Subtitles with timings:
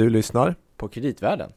[0.00, 1.50] Du lyssnar på Kreditvärlden.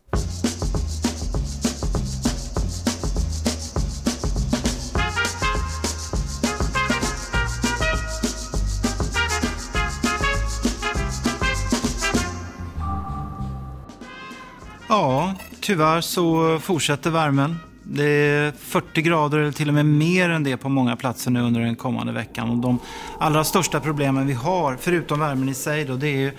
[14.89, 17.55] Ja, tyvärr så fortsätter värmen.
[17.84, 21.41] Det är 40 grader eller till och med mer än det på många platser nu
[21.41, 22.50] under den kommande veckan.
[22.50, 22.80] Och de
[23.20, 26.34] allra största problemen vi har, förutom värmen i sig, då, det är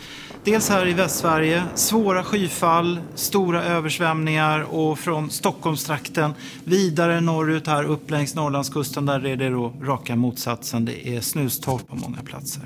[0.45, 8.11] dels här i Västsverige, svåra skyfall, stora översvämningar och från Stockholmstrakten vidare norrut här upp
[8.11, 10.85] längs Norrlandskusten där är det då raka motsatsen.
[10.85, 12.62] Det är snustorrt på många platser.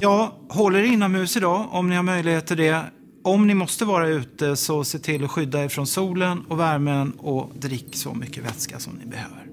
[0.00, 2.80] Ja, håll er inomhus idag om ni har möjlighet till det.
[3.24, 7.12] Om ni måste vara ute så se till att skydda er från solen och värmen
[7.18, 9.44] och drick så mycket vätska som ni behöver.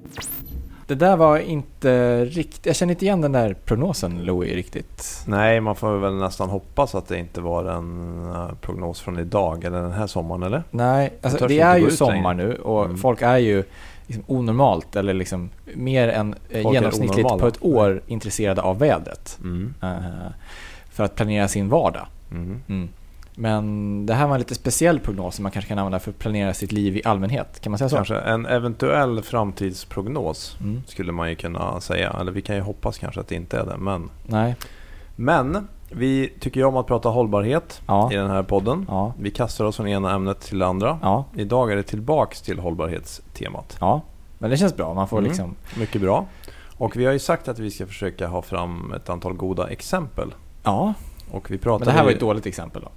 [0.91, 2.66] Det där var inte riktigt...
[2.66, 5.23] Jag känner inte igen den där prognosen, Louis, riktigt.
[5.27, 9.63] Nej, man får väl nästan hoppas att det inte var en eh, prognos från idag
[9.63, 10.63] eller den här sommaren, eller?
[10.72, 12.98] Nej, alltså, det är ju sommar nu och mm.
[12.98, 13.63] folk är ju
[14.07, 19.40] liksom onormalt eller liksom mer än eh, folk genomsnittligt på ett år intresserade av vädret.
[19.44, 19.73] Mm.
[19.84, 20.29] Uh,
[20.90, 22.05] för att planera sin vardag.
[22.32, 22.90] Mm.
[23.35, 26.20] Men det här var en lite speciell prognos som man kanske kan använda för att
[26.20, 27.60] planera sitt liv i allmänhet.
[27.60, 27.96] Kan man säga så?
[27.96, 30.82] Kanske en eventuell framtidsprognos mm.
[30.88, 32.15] skulle man ju kunna säga.
[32.20, 33.77] Eller vi kan ju hoppas kanske att det inte är det.
[33.77, 34.55] Men, Nej.
[35.15, 38.12] men vi tycker ju om att prata hållbarhet ja.
[38.12, 38.85] i den här podden.
[38.90, 39.13] Ja.
[39.20, 40.99] Vi kastar oss från ena ämnet till det andra.
[41.01, 41.26] Ja.
[41.35, 43.77] Idag är det tillbaks till hållbarhetstemat.
[43.79, 44.01] Ja,
[44.40, 44.93] men det känns bra.
[44.93, 45.29] Man får mm.
[45.29, 45.55] liksom...
[45.79, 46.26] Mycket bra.
[46.77, 50.34] Och vi har ju sagt att vi ska försöka ha fram ett antal goda exempel.
[50.63, 50.93] Ja,
[51.32, 52.90] och vi men det här var ett dåligt exempel då?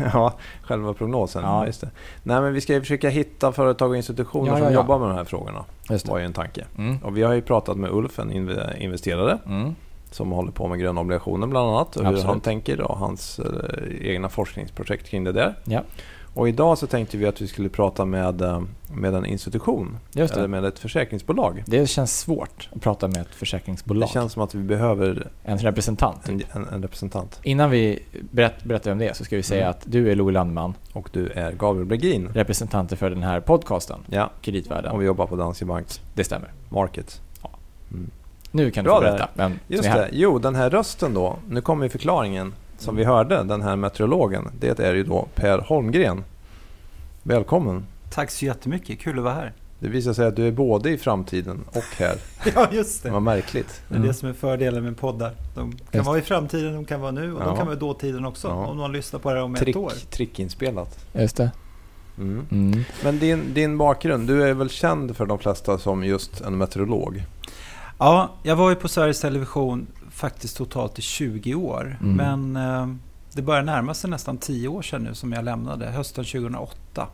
[0.12, 1.42] ja, själva prognosen.
[1.42, 1.66] Ja.
[1.66, 1.90] Just det.
[2.22, 5.16] Nej, men vi ska ju försöka hitta företag och institutioner ja, som jobbar med de
[5.16, 5.64] här frågorna.
[5.90, 6.12] Just det.
[6.12, 6.64] var ju en tanke.
[6.78, 6.98] Mm.
[6.98, 8.32] Och vi har ju pratat med Ulf, en
[8.78, 9.38] investerare.
[9.46, 9.74] Mm.
[10.10, 11.96] Som håller på med gröna obligationer bland annat.
[11.96, 15.54] Och hur han tänker och hans eh, egna forskningsprojekt kring det där.
[15.64, 15.82] Ja.
[16.36, 19.98] Och idag så tänkte vi att vi skulle prata med, eh, med en institution.
[20.14, 21.62] Eller med ett försäkringsbolag.
[21.66, 24.08] Det känns svårt att prata med ett försäkringsbolag.
[24.08, 26.28] Det känns som att vi behöver en representant.
[26.28, 27.40] En, en, en representant.
[27.42, 29.70] Innan vi berätt, berättar om det så ska vi säga mm.
[29.70, 30.74] att du är Louis Landman.
[30.92, 32.28] Och du är Gabriel Bregin.
[32.28, 33.98] Representanter för den här podcasten.
[34.06, 34.30] Ja.
[34.40, 34.92] Kreditvärlden.
[34.92, 35.86] Och vi jobbar på Danske Bank.
[36.14, 36.52] Det stämmer.
[36.68, 37.20] Market.
[37.42, 37.50] Ja.
[37.90, 38.10] Mm.
[38.50, 40.02] Nu kan du få berätta vem Just som är här.
[40.02, 40.10] det.
[40.12, 41.36] Jo, den här rösten då.
[41.48, 42.52] Nu kommer förklaringen.
[42.78, 42.98] Som mm.
[42.98, 44.48] vi hörde, den här meteorologen.
[44.60, 46.24] Det är ju då Per Holmgren.
[47.22, 47.86] Välkommen!
[48.10, 49.52] Tack så jättemycket, kul att vara här.
[49.78, 52.16] Det visar sig att du är både i framtiden och här.
[52.54, 53.10] ja, just det.
[53.10, 53.82] Vad märkligt.
[53.88, 54.08] Det är mm.
[54.08, 55.34] det som är fördelen med poddar.
[55.54, 56.06] De kan just.
[56.06, 57.44] vara i framtiden, de kan vara nu och ja.
[57.44, 58.48] de kan vara i dåtiden också.
[58.48, 58.66] Ja.
[58.66, 59.92] Om någon lyssnar på det om Trick, ett år.
[60.10, 61.06] Trickinspelat.
[61.12, 61.50] Just det.
[62.18, 62.46] Mm.
[62.50, 62.84] Mm.
[63.04, 67.24] Men din, din bakgrund, du är väl känd för de flesta som just en meteorolog?
[67.98, 71.98] Ja, jag var ju på Sveriges Television faktiskt totalt i 20 år.
[72.00, 72.16] Mm.
[72.16, 72.96] Men eh,
[73.32, 77.08] det börjar närma sig nästan 10 år sedan nu som jag lämnade, hösten 2008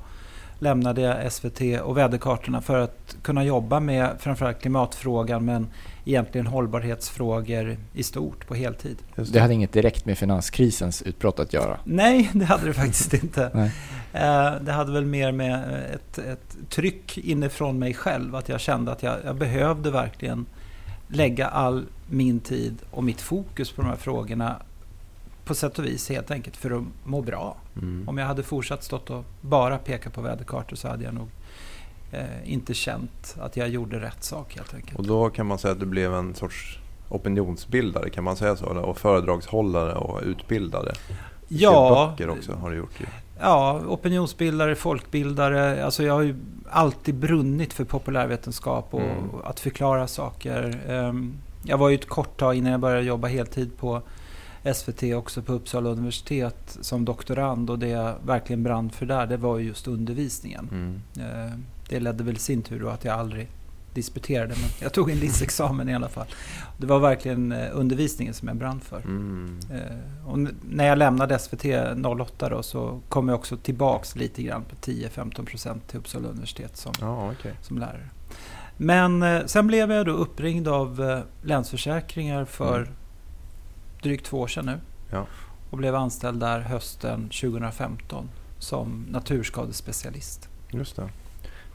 [0.58, 5.66] lämnade jag SVT och väderkartorna för att kunna jobba med framförallt klimatfrågan men
[6.04, 8.96] egentligen hållbarhetsfrågor i stort på heltid.
[9.14, 9.40] Det.
[9.40, 11.78] hade inget direkt med finanskrisens utbrott att göra?
[11.84, 13.70] Nej, det hade det faktiskt inte.
[14.12, 18.92] Eh, det hade väl mer med ett, ett tryck inifrån mig själv att jag kände
[18.92, 20.46] att jag, jag behövde verkligen
[21.12, 24.56] lägga all min tid och mitt fokus på de här frågorna
[25.44, 27.56] på sätt och vis helt enkelt för att må bra.
[27.76, 28.08] Mm.
[28.08, 31.28] Om jag hade fortsatt stått och bara pekat på väderkartor så hade jag nog
[32.12, 34.98] eh, inte känt att jag gjorde rätt sak helt enkelt.
[34.98, 36.78] Och då kan man säga att du blev en sorts
[37.08, 38.66] opinionsbildare, kan man säga så?
[38.66, 40.92] Och föredragshållare och utbildare?
[41.48, 42.08] Ja.
[42.10, 43.06] böcker också har du gjort ju.
[43.42, 45.84] Ja, opinionsbildare, folkbildare.
[45.84, 46.36] Alltså jag har ju
[46.70, 49.30] alltid brunnit för populärvetenskap och mm.
[49.44, 50.82] att förklara saker.
[50.88, 54.02] Ehm, jag var ju ett kort tag innan jag började jobba heltid på
[54.74, 59.36] SVT också på Uppsala universitet som doktorand och det jag verkligen brann för där det
[59.36, 60.68] var just undervisningen.
[60.72, 61.00] Mm.
[61.16, 61.52] Eh,
[61.88, 63.48] det ledde väl i sin tur då att jag aldrig
[63.94, 66.26] disputerade men jag tog en licexamen i alla fall.
[66.78, 69.00] Det var verkligen eh, undervisningen som jag brann för.
[69.00, 69.60] Mm.
[69.72, 70.38] Eh, och
[70.70, 71.64] när jag lämnade SVT
[72.20, 76.92] 08 då så kom jag också tillbaks lite grann på 10-15% till Uppsala universitet som,
[77.00, 77.52] ja, okay.
[77.62, 78.08] som lärare.
[78.76, 82.88] Men sen blev jag då uppringd av Länsförsäkringar för mm
[84.02, 84.80] drygt två år sedan nu.
[85.10, 85.26] Ja.
[85.70, 88.28] Och blev anställd där hösten 2015
[88.58, 90.48] som naturskadespecialist.
[90.70, 91.08] Just det.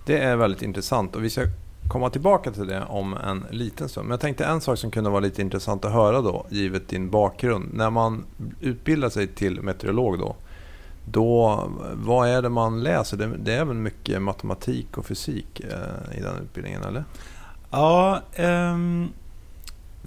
[0.05, 1.41] Det är väldigt intressant och vi ska
[1.89, 4.05] komma tillbaka till det om en liten stund.
[4.07, 7.09] Men jag tänkte en sak som kunde vara lite intressant att höra då, givet din
[7.09, 7.73] bakgrund.
[7.73, 8.25] När man
[8.61, 10.35] utbildar sig till meteorolog då,
[11.05, 11.63] då
[11.93, 13.17] vad är det man läser?
[13.17, 17.03] Det, det är väl mycket matematik och fysik eh, i den utbildningen, eller?
[17.71, 19.09] Ja, um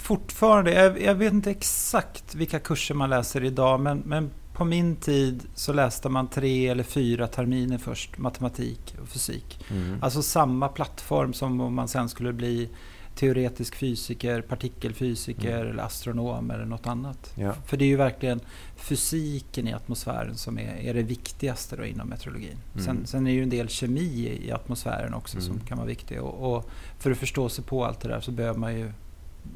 [0.00, 4.30] fortfarande, jag, jag, vet inte exakt vilka kurser man läser idag, men, men
[4.60, 9.64] på min tid så läste man tre eller fyra terminer först, matematik och fysik.
[9.70, 9.98] Mm.
[10.02, 12.68] Alltså samma plattform som om man sen skulle bli
[13.14, 15.70] teoretisk fysiker, partikelfysiker mm.
[15.70, 17.32] eller astronom eller något annat.
[17.34, 17.52] Ja.
[17.66, 18.40] För det är ju verkligen
[18.76, 22.58] fysiken i atmosfären som är, är det viktigaste då inom meteorologin.
[22.72, 22.84] Mm.
[22.84, 25.46] Sen, sen, är det ju en del kemi i atmosfären också mm.
[25.46, 26.22] som kan vara viktig.
[26.22, 28.92] Och, och, för att förstå sig på allt det där så behöver man ju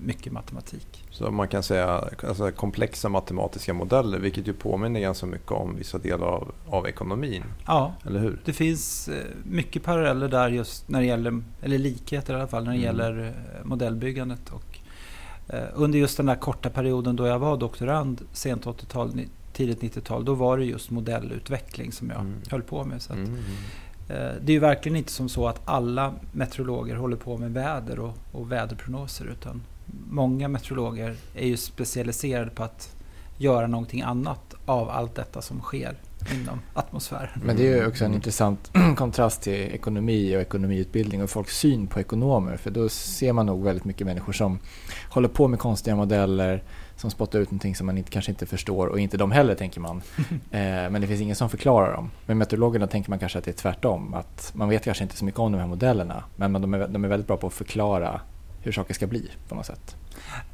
[0.04, 1.04] mycket matematik.
[1.10, 5.98] Så man kan säga alltså, komplexa matematiska modeller vilket ju påminner ganska mycket om vissa
[5.98, 7.44] delar av, av ekonomin.
[7.66, 8.38] Ja, eller hur?
[8.44, 12.64] det finns eh, mycket paralleller där just när det gäller, eller likheter i alla fall,
[12.64, 12.86] när det mm.
[12.86, 14.52] gäller eh, modellbyggandet.
[14.52, 14.78] Och,
[15.54, 19.20] eh, under just den där korta perioden då jag var doktorand, sent 80-tal,
[19.52, 22.34] tidigt 90-tal, då var det just modellutveckling som jag mm.
[22.50, 23.02] höll på med.
[23.02, 23.38] Så att, mm.
[24.06, 28.14] Det är ju verkligen inte som så att alla meteorologer håller på med väder och,
[28.32, 29.62] och väderprognoser utan
[30.08, 32.96] många meteorologer är ju specialiserade på att
[33.38, 35.96] göra någonting annat av allt detta som sker
[36.32, 37.40] inom atmosfären.
[37.44, 41.86] Men det är ju också en intressant kontrast till ekonomi och ekonomiutbildning och folks syn
[41.86, 42.56] på ekonomer.
[42.56, 44.58] För då ser man nog väldigt mycket människor som
[45.10, 46.62] håller på med konstiga modeller,
[46.96, 49.80] som spottar ut någonting som man inte, kanske inte förstår och inte de heller tänker
[49.80, 49.96] man.
[50.50, 50.60] eh,
[50.90, 52.10] men det finns ingen som förklarar dem.
[52.26, 54.14] Med meteorologerna tänker man kanske att det är tvärtom.
[54.14, 57.04] Att man vet kanske inte så mycket om de här modellerna men de är, de
[57.04, 58.20] är väldigt bra på att förklara
[58.64, 59.96] hur saker ska bli på något sätt.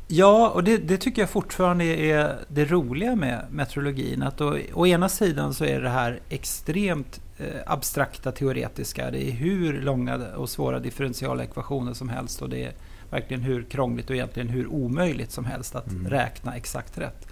[0.08, 4.22] Ja, och det, det, tycker jag fortfarande är det roliga med meteorologin.
[4.22, 9.10] Att å, å ena sidan så är det här extremt eh, abstrakta teoretiska.
[9.10, 12.72] Det är hur långa och svåra differentiala ekvationer som helst och det är
[13.10, 16.10] verkligen hur krångligt och egentligen hur omöjligt som helst att mm.
[16.10, 17.26] räkna exakt rätt.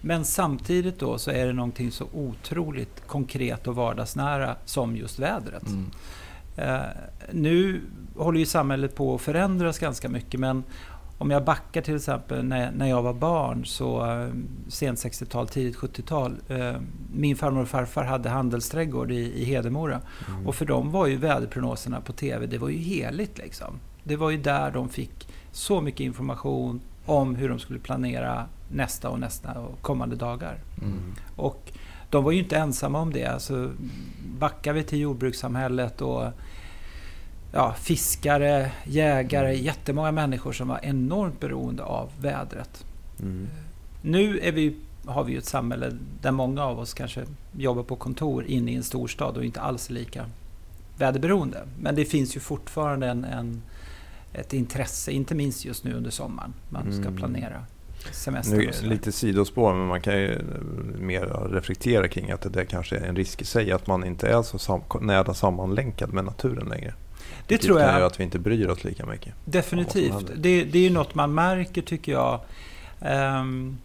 [0.00, 5.66] Men samtidigt då så är det någonting så otroligt konkret och vardagsnära som just vädret.
[5.66, 5.90] Mm.
[6.58, 6.80] Uh,
[7.32, 7.80] nu
[8.16, 10.62] håller ju samhället på att förändras ganska mycket men
[11.20, 14.32] om jag backar till exempel när, när jag var barn, så uh,
[14.68, 16.36] sent 60-tal, tidigt 70-tal.
[16.50, 16.76] Uh, eh,
[17.12, 20.00] min farmor och farfar hade handelsträdgård i, i Hedemora.
[20.28, 20.46] Mm.
[20.46, 23.80] Och för dem var ju väderprognoserna på TV, det var ju heligt liksom.
[24.04, 29.10] Det var ju där de fick så mycket information om hur de skulle planera nästa
[29.10, 30.58] och nästa och kommande dagar.
[30.82, 31.14] Mm.
[31.36, 31.72] Och
[32.10, 33.26] de var ju inte ensamma om det.
[33.26, 33.72] Alltså,
[34.38, 36.24] backar vi till jordbrukssamhället och
[37.52, 39.64] ja, fiskare, jägare, mm.
[39.64, 42.84] jättemånga människor som var enormt beroende av vädret.
[43.20, 43.48] Mm.
[44.02, 44.76] Nu är vi,
[45.06, 47.24] har vi ju ett samhälle där många av oss kanske
[47.56, 50.26] jobbar på kontor inne i en storstad och inte alls är lika
[50.98, 51.62] väderberoende.
[51.80, 53.62] Men det finns ju fortfarande en, en
[54.32, 56.52] ett intresse, inte minst just nu under sommaren.
[56.68, 57.16] Man ska mm.
[57.16, 57.64] planera
[58.12, 58.56] semester.
[58.56, 60.38] Nu, lite sidospår, men man kan ju
[60.98, 63.72] mer reflektera kring att det där kanske är en risk i sig.
[63.72, 66.94] Att man inte är så sam nära sammanlänkad med naturen längre.
[67.46, 67.88] Det Vilket tror jag.
[67.88, 69.34] kan göra att vi inte bryr oss lika mycket.
[69.44, 70.30] Definitivt.
[70.36, 72.40] Det, det är ju något man märker tycker jag.
[73.00, 73.78] Um,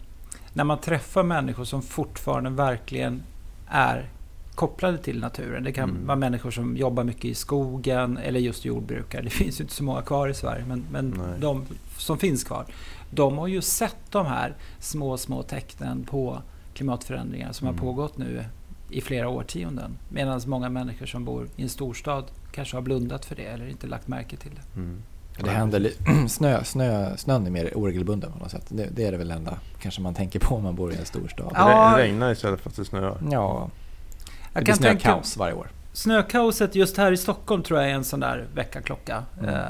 [0.52, 3.22] när man träffar människor som fortfarande verkligen
[3.68, 4.10] är
[4.56, 5.64] kopplade till naturen.
[5.64, 6.06] Det kan mm.
[6.06, 9.22] vara människor som jobbar mycket i skogen eller just jordbrukare.
[9.22, 11.66] Det finns ju inte så många kvar i Sverige, men, men de
[11.98, 12.66] som finns kvar.
[13.10, 16.42] De har ju sett de här små, små tecknen på
[16.74, 17.78] klimatförändringar som mm.
[17.78, 18.44] har pågått nu
[18.90, 19.98] i flera årtionden.
[20.08, 23.86] Medan många människor som bor i en storstad kanske har blundat för det eller inte
[23.86, 24.80] lagt märke till det.
[24.80, 25.02] Mm.
[25.44, 25.90] Det händer,
[26.28, 28.64] snö, snö, snön är mer oregelbunden på något sätt.
[28.68, 31.04] Det, det, är det väl enda kanske man tänker på om man bor i en
[31.04, 31.52] storstad.
[31.54, 31.94] Ja.
[31.96, 33.18] Det regnar istället för att det snöar.
[33.30, 33.70] Ja,
[34.58, 35.68] det blir snökaos varje år.
[35.96, 39.22] Snökaoset just här i Stockholm tror jag är en sån där väckarklocka.
[39.38, 39.54] Mm.
[39.54, 39.60] Eh,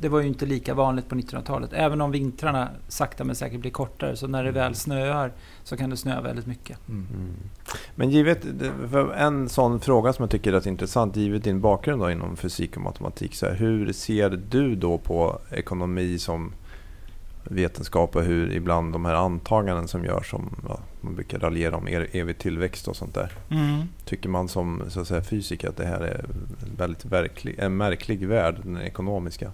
[0.00, 1.70] det var ju inte lika vanligt på 1900-talet.
[1.72, 4.16] Även om vintrarna sakta men säkert blir kortare.
[4.16, 5.32] Så när det väl snöar
[5.64, 6.88] så kan det snöa väldigt mycket.
[6.88, 7.06] Mm.
[7.14, 7.34] mm.
[7.94, 8.46] Men givet,
[9.16, 12.76] en sån fråga som jag tycker är rätt intressant, givet din bakgrund då inom fysik
[12.76, 13.34] och matematik.
[13.34, 16.52] Så här, hur ser du då på ekonomi som
[17.50, 21.86] vetenskap och hur ibland de här antaganden som görs som ja, man brukar raljera om
[21.86, 23.32] evig tillväxt och sånt där.
[23.50, 23.82] Mm.
[24.04, 26.24] Tycker man som så att säga, fysiker att det här är
[26.76, 29.52] väldigt verklig, en märklig värld, den ekonomiska?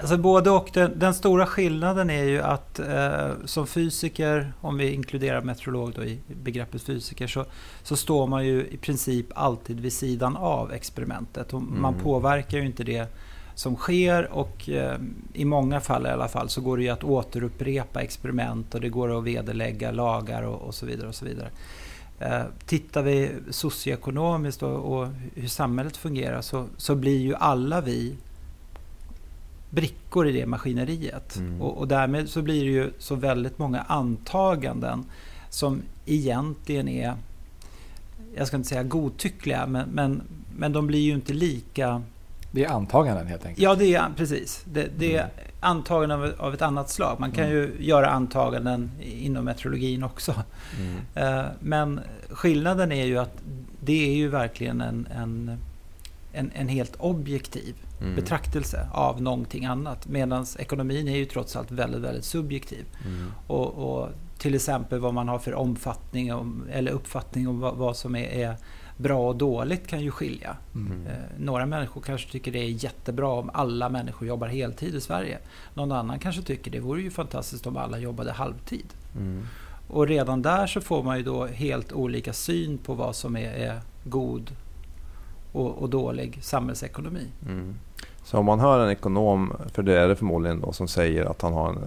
[0.00, 0.70] Alltså både och.
[0.72, 6.04] Den, den stora skillnaden är ju att eh, som fysiker, om vi inkluderar meteorolog då
[6.04, 7.44] i begreppet fysiker, så,
[7.82, 11.52] så står man ju i princip alltid vid sidan av experimentet.
[11.52, 11.82] Och mm.
[11.82, 13.08] Man påverkar ju inte det
[13.56, 14.98] som sker och eh,
[15.32, 18.88] i många fall i alla fall så går det ju att återupprepa experiment och det
[18.88, 21.08] går att vederlägga lagar och, och så vidare.
[21.08, 21.48] och så vidare.
[22.18, 28.16] Eh, tittar vi socioekonomiskt och, och, hur samhället fungerar så, så blir ju alla vi
[29.70, 31.36] brickor i det maskineriet.
[31.36, 31.62] Mm.
[31.62, 35.04] Och, och, därmed så blir det ju så väldigt många antaganden
[35.50, 37.14] som egentligen är,
[38.34, 40.22] jag ska inte säga godtyckliga, men, men,
[40.56, 42.02] men de blir ju inte lika
[42.50, 43.62] Det är antaganden helt enkelt?
[43.62, 44.64] Ja, det är precis.
[44.64, 45.30] Det, det är mm.
[45.60, 47.20] antaganden av, av, ett annat slag.
[47.20, 47.56] Man kan mm.
[47.56, 50.34] ju göra antaganden inom meteorologin också.
[50.78, 51.36] Mm.
[51.36, 52.00] Uh, men
[52.30, 53.42] skillnaden är ju att
[53.80, 55.58] det är ju verkligen en, en,
[56.32, 58.14] en, en helt objektiv mm.
[58.14, 60.08] betraktelse av någonting annat.
[60.08, 62.84] Medan ekonomin är ju trots allt väldigt, väldigt subjektiv.
[63.04, 63.32] Mm.
[63.46, 67.96] Och, och, till exempel vad man har för omfattning om, eller uppfattning om vad, vad
[67.96, 68.56] som är, är,
[68.96, 70.56] bra och dåligt kan ju skilja.
[70.74, 71.06] Mm.
[71.06, 75.38] Eh, några människor kanske tycker det är jättebra om alla människor jobbar heltid i Sverige.
[75.74, 78.86] Någon annan kanske tycker det vore ju fantastiskt om alla jobbade halvtid.
[79.16, 79.46] Mm.
[79.88, 83.50] Och redan där så får man ju då helt olika syn på vad som är,
[83.50, 84.50] är god
[85.52, 87.26] och, och, dålig samhällsekonomi.
[87.48, 87.74] Mm.
[88.24, 91.42] Så om man hör en ekonom, för det är det förmodligen då, som säger att
[91.42, 91.78] han har en,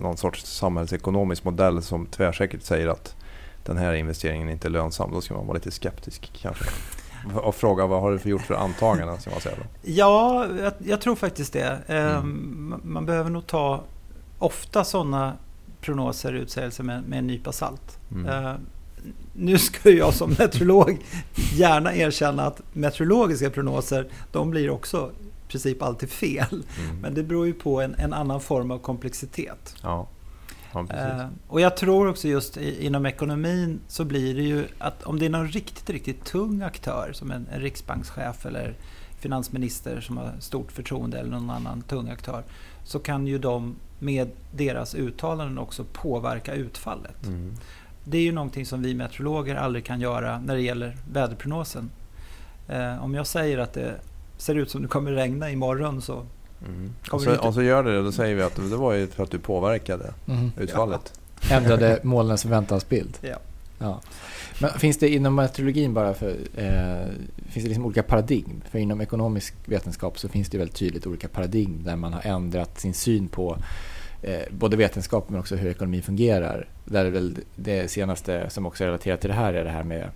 [0.00, 3.16] någon sorts samhällsekonomisk modell som tvärsäkert säger att
[3.64, 6.64] den här investeringen inte är lönsam, då ska man vara lite skeptisk kanske.
[7.34, 9.20] Och fråga vad har du för gjort för antaganden?
[9.20, 9.64] Ska man säga då?
[9.82, 11.78] Ja, jag, jag tror faktiskt det.
[11.86, 12.16] Mm.
[12.16, 13.82] Ehm, man behöver nog ta
[14.38, 15.36] ofta sådana
[15.80, 17.98] prognoser, utsägelser med, med en nypa salt.
[18.12, 18.44] Mm.
[18.44, 18.54] Uh,
[19.32, 20.98] nu ska jag som meteorolog
[21.54, 26.46] gärna erkänna att meteorologiska prognoser, de blir också i princip alltid fel.
[26.50, 27.00] Mm.
[27.00, 29.76] Men det beror ju på en, en annan form av komplexitet.
[29.82, 30.08] Ja.
[30.72, 35.02] Ja, uh, och jag tror också just i, inom ekonomin så blir det ju att
[35.02, 38.74] om det är någon riktigt, riktigt tung aktör som en, en riksbankschef eller
[39.18, 42.42] finansminister som har stort förtroende eller någon annan tung aktör
[42.84, 47.26] så kan ju de med deras uttalanden också påverka utfallet.
[47.26, 47.54] Mm.
[48.04, 51.90] Det är ju någonting som vi meteorologer aldrig kan göra när det gäller väderprognosen.
[52.68, 53.94] Eh, om jag säger att det
[54.36, 56.26] ser ut som det kommer regna imorgon så
[56.66, 56.92] Mm.
[57.10, 59.22] Och, så, och så gör det det, då säger vi att det var ju för
[59.22, 60.52] att du påverkade mm.
[60.56, 61.12] utfallet.
[61.14, 61.56] Ja.
[61.56, 63.18] Ändrade molnens förväntansbild.
[63.20, 63.36] Ja.
[63.78, 64.00] ja.
[64.60, 67.06] Men finns det inom meteorologin bara för, eh,
[67.48, 68.62] finns det liksom olika paradigm?
[68.70, 72.80] För inom ekonomisk vetenskap så finns det väldigt tydligt olika paradigm där man har ändrat
[72.80, 73.56] sin syn på
[74.22, 76.68] eh, både vetenskap men också hur ekonomin fungerar.
[76.84, 80.08] Där väl det senaste som också är relaterat till det här är det här med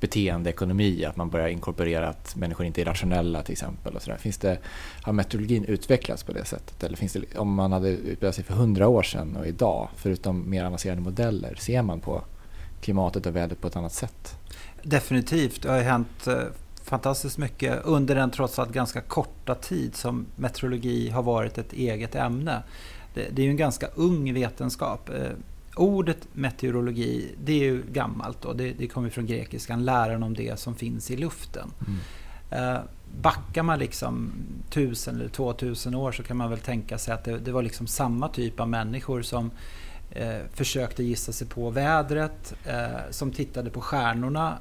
[0.00, 3.96] beteendeekonomi, att man börjar inkorporera att människor inte är rationella till exempel.
[3.96, 4.18] Och så där.
[4.18, 4.58] Finns det,
[5.02, 6.84] har meteorologin utvecklats på det sättet?
[6.84, 10.50] Eller finns det, om man hade utbildat sig för hundra år sedan och idag, förutom
[10.50, 12.22] mer avancerade modeller, ser man på
[12.80, 14.36] klimatet och vädret på ett annat sätt?
[14.82, 15.62] Definitivt.
[15.62, 16.34] Det har hänt eh,
[16.84, 22.14] fantastiskt mycket under den trots allt ganska korta tid som meteorologi har varit ett eget
[22.14, 22.62] ämne.
[23.14, 25.08] Det är ju en ganska ung vetenskap.
[25.08, 25.30] Eh,
[25.76, 28.52] Ordet meteorologi, det är ju gammalt då.
[28.52, 31.70] Det, det kommer från grekiskan, läran om det som finns i luften.
[31.86, 32.74] Mm.
[32.74, 32.80] Eh,
[33.20, 34.32] backar man liksom
[34.70, 37.62] tusen eller två tusen år så kan man väl tänka sig att det, det var
[37.62, 39.50] liksom samma typ av människor som
[40.10, 44.58] eh, försökte gissa sig på vädret, eh, som tittade på stjärnorna.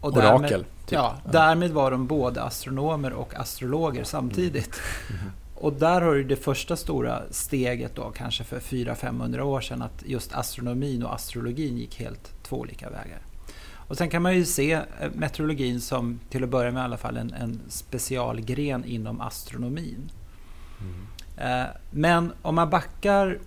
[0.00, 0.32] Och Orakel.
[0.32, 0.66] Därmed, typ.
[0.92, 4.80] ja, därmed var de både astronomer och astrologer samtidigt.
[5.10, 5.20] Mm.
[5.22, 5.32] Mm.
[5.62, 10.02] Och där har du det första stora steget då, kanske för 400-500 år sedan, att
[10.06, 13.18] just astronomin och astrologin gick helt två olika vägar.
[13.88, 14.82] Och sen kan man ju se eh,
[15.14, 20.10] meteorologin som, till att börja med i alla fall, en, en specialgren inom astronomin.
[20.80, 21.62] Mm.
[21.62, 23.38] Eh, men om man backar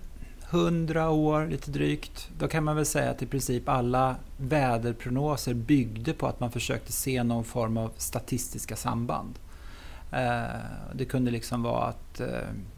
[0.50, 6.12] 100 år, lite drygt, då kan man väl säga att i princip alla väderprognoser byggde
[6.12, 9.38] på att man försökte se någon form av statistiska samband.
[10.16, 10.60] Eh,
[10.92, 12.26] det kunde liksom vara att eh,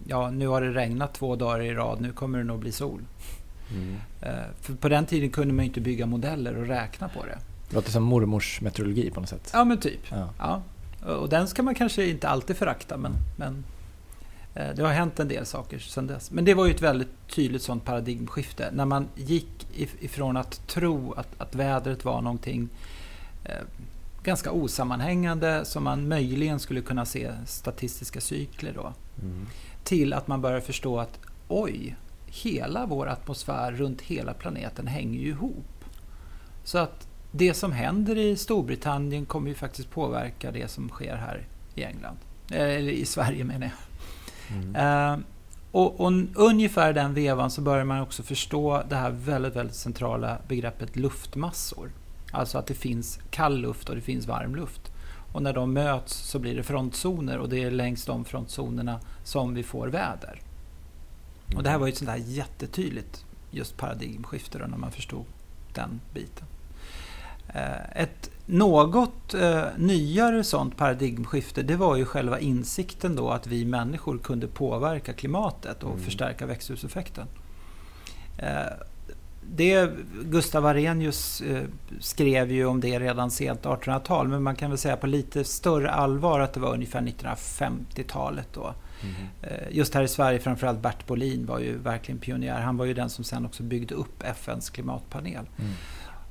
[0.06, 3.00] ja, nu har det regnat två dagar i rad, nu kommer det nog bli sol.
[3.70, 3.96] Mm.
[4.20, 7.38] Eh, för på den tiden kunde man inte bygga modeller och räkna på det.
[7.68, 9.50] Det låter som mormors meteorologi på något sätt.
[9.52, 10.00] Ja, men typ.
[10.10, 10.28] Ja.
[10.38, 10.62] ja.
[11.14, 13.64] Och den ska man kanske inte alltid förakta, men, men
[14.76, 16.30] det har hänt en del saker sedan dess.
[16.30, 18.70] Men det var ju ett väldigt tydligt sånt paradigmskifte.
[18.72, 19.66] När man gick
[20.00, 22.68] ifrån att tro att, att vädret var någonting
[24.28, 28.92] ganska osammanhängande som man möjligen skulle kunna se statistiska cykler då.
[29.22, 29.46] Mm.
[29.84, 35.28] Till att man börjar förstå att oj, hela vår atmosfär runt hela planeten hänger ju
[35.28, 35.84] ihop.
[36.64, 41.46] Så att det som händer i Storbritannien kommer ju faktiskt påverka det som sker här
[41.74, 42.16] i England.
[42.50, 43.76] Eller i Sverige menar jag.
[44.58, 44.76] Mm.
[44.76, 45.24] Uh,
[45.72, 50.38] och, och, ungefär den vevan så börjar man också förstå det här väldigt, väldigt centrala
[50.48, 51.90] begreppet luftmassor.
[52.32, 54.92] Alltså att det finns kall luft och det finns varm luft.
[55.32, 59.54] Och när de möts så blir det frontzoner och det är längs de frontzonerna som
[59.54, 60.40] vi får väder.
[61.56, 65.24] Och det här var ju ett sånt här jättetydligt just paradigmskifte då, när man förstod
[65.74, 66.46] den biten.
[67.54, 73.64] Eh, ett något eh, nyare sånt paradigmskifte det var ju själva insikten då att vi
[73.64, 76.04] människor kunde påverka klimatet och mm.
[76.04, 77.26] förstärka växthuseffekten.
[79.54, 79.90] Det,
[80.24, 81.62] Gustav Arrhenius eh,
[82.00, 85.90] skrev ju om det redan sent 1800-tal men man kan väl säga på lite större
[85.90, 88.74] allvar att det var ungefär 1950-talet då.
[89.02, 89.14] Mm.
[89.70, 92.60] Just här i Sverige framförallt Bert Bolin var ju verkligen pionjär.
[92.60, 95.46] Han var ju den som sen också byggde upp FNs klimatpanel.
[95.58, 95.72] Mm.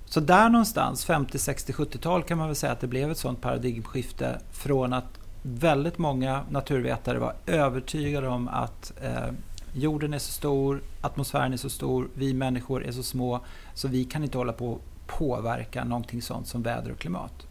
[0.06, 3.42] Så där någonstans, 50, 60, 70-tal kan man väl säga att det blev ett sånt
[3.42, 9.34] paradigmskifte från att väldigt många naturvetare var övertygade om att eh,
[9.78, 13.40] jorden är så stor, atmosfären är så stor, vi människor är så små
[13.74, 17.48] så vi kan inte hålla på att påverka någonting sånt som väder och klimat.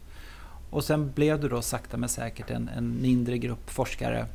[0.69, 4.25] Och sen blev det då sakta men säkert en, en mindre grupp forskare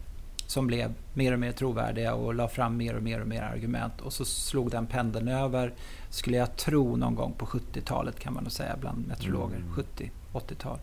[0.46, 4.00] som blev mer och mer trovärdiga och la fram mer och mer och mer argument.
[4.00, 5.72] Och så slog den pendeln över,
[6.10, 9.56] skulle jag tro, någon gång på 70-talet kan man nog säga bland meteorologer.
[9.56, 9.72] Mm.
[9.72, 10.78] 70, 80-tal.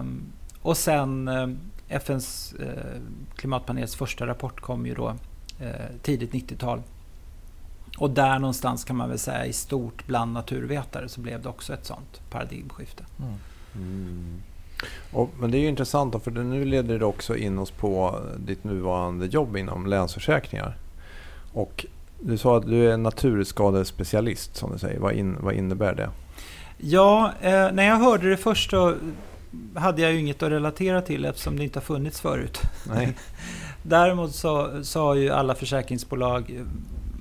[0.00, 0.32] Um,
[0.62, 1.48] och sen eh,
[1.88, 3.00] FNs eh,
[3.36, 5.14] klimatpanels första rapport kom ju då
[6.02, 6.82] tidigt 90-tal.
[7.98, 11.74] Och där någonstans kan man väl säga i stort bland naturvetare så blev det också
[11.74, 13.04] ett sånt paradigmskifte.
[13.18, 13.34] Mm.
[13.74, 14.42] Mm.
[15.12, 18.20] Och, men det är ju intressant då, för nu leder det också in oss på
[18.36, 20.76] ditt nuvarande jobb inom Länsförsäkringar.
[21.52, 21.86] Och
[22.20, 24.98] du sa att du är naturskadespecialist som du säger.
[24.98, 26.10] Vad, in, vad innebär det?
[26.78, 28.94] Ja, eh, när jag hörde det först så
[29.74, 32.60] hade jag ju inget att relatera till eftersom det inte har funnits förut.
[32.88, 33.16] Nej.
[33.82, 36.64] Däremot så, så har ju alla försäkringsbolag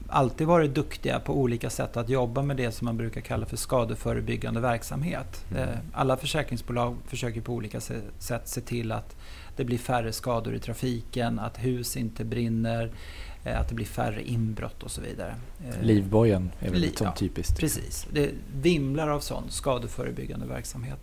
[0.10, 3.58] alltid varit duktiga på olika sätt att jobba med det som man brukar kalla för
[3.58, 5.46] skadeförebyggande verksamhet.
[5.51, 5.70] Mm.
[5.70, 7.80] Eh, alla försäkringsbolag försöker på olika
[8.20, 9.16] sätt se till att
[9.56, 12.92] det blir färre skador i trafiken, att hus inte brinner,
[13.44, 15.36] eh, att det blir färre inbrott och så vidare.
[15.68, 17.60] Eh, Livbojen är väl Liv, ja, typiskt.
[17.60, 18.30] Precis, det
[18.62, 21.00] vimlar av sån skadeförebyggande verksamhet.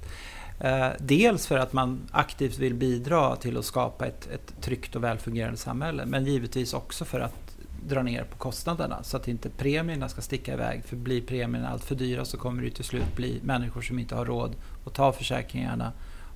[0.99, 5.57] Dels för att man aktivt vill bidra till att skapa ett, ett tryggt och välfungerande
[5.57, 7.57] samhälle men givetvis också för att
[7.89, 10.85] dra ner på kostnaderna så att inte premierna ska sticka iväg.
[10.85, 14.15] För blir premierna allt för dyra så kommer det till slut bli människor som inte
[14.15, 15.93] har råd att ta försäkringarna.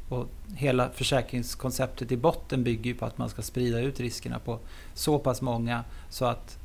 [0.08, 4.58] Och hela försäkringskonceptet i botten bygger på att man ska sprida ut riskerna på
[4.94, 6.58] så pass många så att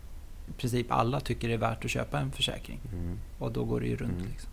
[0.49, 2.79] i princip alla tycker det är värt att köpa en försäkring.
[2.93, 3.19] Mm.
[3.39, 4.19] Och då går det ju runt.
[4.19, 4.27] Mm.
[4.31, 4.49] Liksom.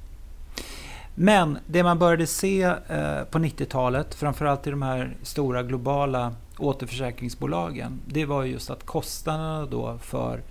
[1.15, 8.01] Men det man började se eh, på 90-talet, framförallt i de här stora globala återförsäkringsbolagen,
[8.07, 10.43] det var just att kostnaderna då för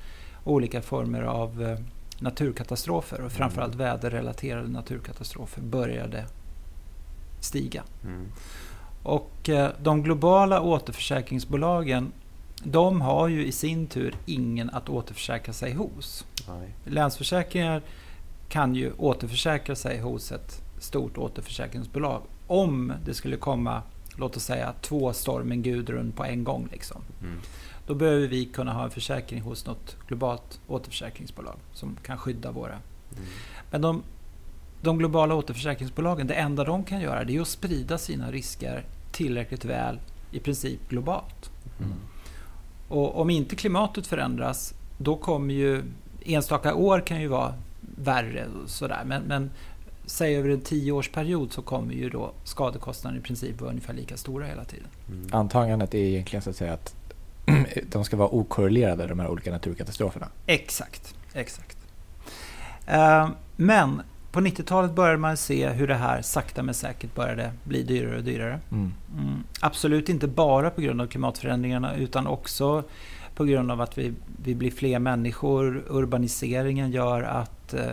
[0.43, 1.80] olika former av eh,
[2.19, 3.32] naturkatastrofer och mm.
[3.32, 6.26] framförallt väderrelaterade naturkatastrofer började
[7.39, 7.84] stiga.
[8.04, 8.28] Mm.
[9.04, 12.12] Och eh, de globala återförsäkringsbolagen
[12.63, 16.26] de har ju i sin tur ingen att återförsäkra sig hos.
[16.47, 16.69] Nej.
[16.84, 17.82] Länsförsäkringar
[18.51, 23.81] kan ju återförsäkra sig hos ett stort återförsäkringsbolag om det skulle komma,
[24.17, 26.67] låt oss säga två stormen Gudrun på en gång.
[26.71, 27.01] Liksom.
[27.21, 27.39] Mm.
[27.87, 32.73] Då behöver vi kunna ha en försäkring hos något globalt återförsäkringsbolag som kan skydda våra.
[32.73, 33.23] Mm.
[33.71, 34.03] Men de,
[34.81, 39.65] de globala återförsäkringsbolagen, det enda de kan göra det är att sprida sina risker tillräckligt
[39.65, 39.99] väl,
[40.31, 41.51] i princip globalt.
[41.79, 41.93] Mm.
[42.87, 45.83] Och om inte klimatet förändras, då kommer ju
[46.25, 47.53] enstaka år kan ju vara
[47.97, 48.45] värre.
[48.63, 49.04] Och sådär.
[49.06, 49.49] Men, men
[50.06, 54.45] säg över en tioårsperiod så kommer ju då skadekostnaderna i princip vara ungefär lika stora
[54.45, 54.88] hela tiden.
[55.10, 55.27] Mm.
[55.32, 56.95] Antagandet är egentligen så att säga att
[57.91, 60.27] de ska vara okorrelerade de här olika naturkatastroferna.
[60.45, 61.77] Exakt, exakt.
[62.89, 64.01] Uh, men
[64.32, 68.23] på 90-talet började man se hur det här sakta men säkert började bli dyrare och
[68.23, 68.60] dyrare.
[68.71, 68.93] Mm.
[69.17, 72.84] Mm, absolut inte bara på grund av klimatförändringarna utan också
[73.41, 75.84] på grund av att vi, vi blir fler människor.
[75.89, 77.89] Urbaniseringen gör att eh,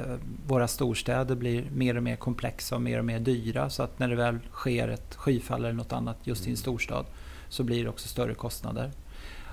[0.47, 3.71] våra storstäder blir mer och mer komplexa och mer och mer dyra.
[3.71, 6.57] Så att när det väl sker ett skyfall eller något annat just i en mm.
[6.57, 7.07] storstad
[7.49, 8.91] så blir det också större kostnader.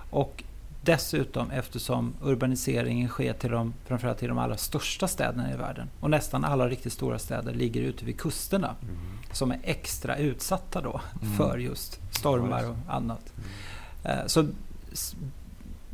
[0.10, 0.43] Och
[0.81, 6.10] dessutom eftersom urbaniseringen sker till de, framförallt till de allra största städerna i världen och
[6.10, 8.95] nästan alla riktigt stora städer ligger ute vid kusterna mm.
[9.31, 11.38] som är extra utsatta då mm.
[11.38, 13.34] för just stormar och annat.
[13.38, 14.19] Mm.
[14.19, 14.45] Eh, så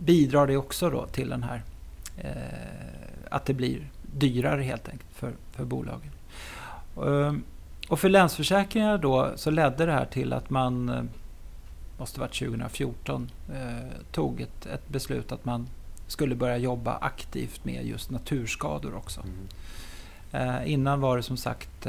[0.06, 1.64] bidrar det också då till den här
[2.18, 2.32] eh,
[3.30, 6.12] att det blir dyrare helt enkelt för, för bolagen.
[7.06, 7.44] Ehm,
[7.90, 11.04] och för Länsförsäkringar då så ledde det här till att man, eh,
[11.98, 15.68] måste varit 2014, eh, tog ett, ett beslut att man
[16.08, 19.22] skulle börja jobba aktivt med just naturskador också.
[19.22, 20.68] Mm.
[20.68, 21.88] Innan var det som sagt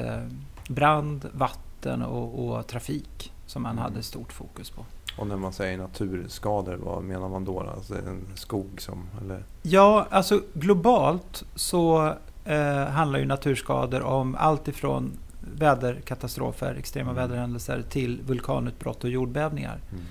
[0.68, 3.82] brand, vatten och, och trafik som man mm.
[3.82, 4.84] hade stort fokus på.
[5.18, 7.60] Och när man säger naturskador, vad menar man då?
[7.60, 9.08] Alltså en skog som...
[9.20, 9.44] Eller?
[9.62, 17.22] Ja, alltså globalt så eh, handlar ju naturskador om allt ifrån väderkatastrofer, extrema mm.
[17.22, 19.80] väderhändelser till vulkanutbrott och jordbävningar.
[19.90, 20.04] Mm.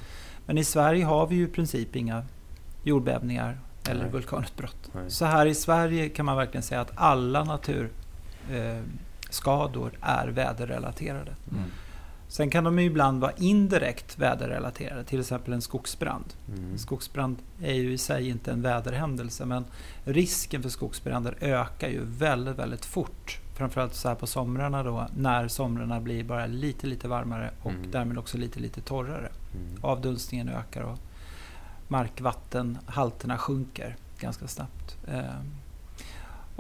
[0.46, 2.24] Men i Sverige har vi ju i princip inga
[2.84, 3.60] jordbävningar
[3.90, 4.12] eller Nej.
[4.12, 4.90] vulkanutbrott.
[4.94, 5.12] Nej.
[5.12, 11.36] Så här i Sverige kan man verkligen säga att alla naturskador eh, är väderrelaterade.
[11.52, 11.64] Mm.
[12.32, 16.26] Sen kan de ibland vara indirekt väderrelaterade, till exempel en skogsbrand.
[16.48, 16.78] Mm.
[16.78, 19.65] Skogsbrand är ju i sig inte en väderhändelse men
[20.04, 23.39] risken för skogsbränder ökar ju väldigt, väldigt fort.
[23.58, 27.91] Framförallt så här på somrarna då när somrarna blir bara lite, lite varmare och mm.
[27.91, 29.30] därmed också lite, lite torrare.
[29.54, 29.78] Mm.
[29.82, 31.00] Avdunstningen ökar och
[31.88, 34.98] markvattenhalterna sjunker ganska snabbt.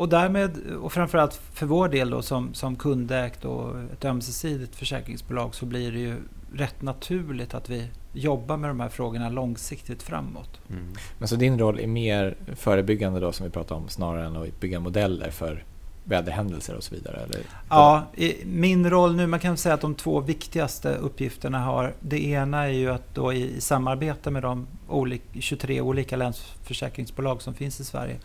[0.01, 5.55] Och därmed, och framförallt för vår del då som, som kundägt och ett ömsesidigt försäkringsbolag
[5.55, 6.15] så blir det ju
[6.53, 10.59] rätt naturligt att vi jobbar med de här frågorna långsiktigt framåt.
[10.69, 10.93] Mm.
[11.17, 14.59] Men så din roll är mer förebyggande då som vi pratade om snarare än att
[14.59, 15.63] bygga modeller för
[16.03, 17.21] väderhändelser och så vidare?
[17.23, 17.39] Eller?
[17.69, 18.03] Ja,
[18.45, 22.71] min roll nu, man kan säga att de två viktigaste uppgifterna har, det ena är
[22.73, 27.83] ju att då i, i samarbete med de olika, 23 olika länsförsäkringsbolag som finns i
[27.83, 28.17] Sverige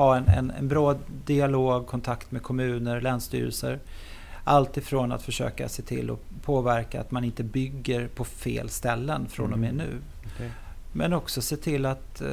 [0.00, 3.78] ha en, en, en bra dialog, kontakt med kommuner, länsstyrelser.
[4.44, 9.28] Allt ifrån att försöka se till att påverka att man inte bygger på fel ställen
[9.28, 9.86] från och med mm.
[9.86, 9.98] nu.
[10.34, 10.48] Okay.
[10.92, 12.28] Men också se till att eh,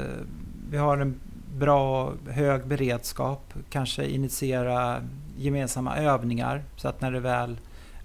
[0.72, 1.20] vi har en
[1.58, 3.54] bra hög beredskap.
[3.70, 5.02] Kanske initiera
[5.38, 7.58] gemensamma övningar så att när det väl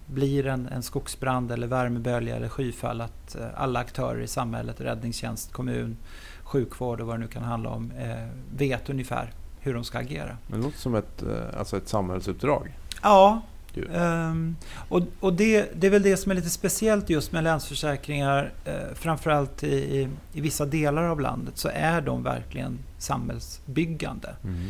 [0.06, 5.52] blir en, en skogsbrand eller värmebölja eller skyfall att eh, alla aktörer i samhället, räddningstjänst,
[5.52, 5.96] kommun,
[6.42, 10.36] sjukvård och vad det nu kan handla om, eh, vet ungefär hur de ska agera.
[10.46, 12.72] Det låter som ett, eh, alltså ett samhällsuppdrag.
[13.02, 13.42] Ja,
[13.76, 14.56] Um,
[14.88, 18.52] och, och det, det, är väl det som är lite speciellt just med Länsförsäkringar.
[18.66, 24.34] Uh, framförallt i, i, i, vissa delar av landet så är de verkligen samhällsbyggande.
[24.44, 24.66] Mm.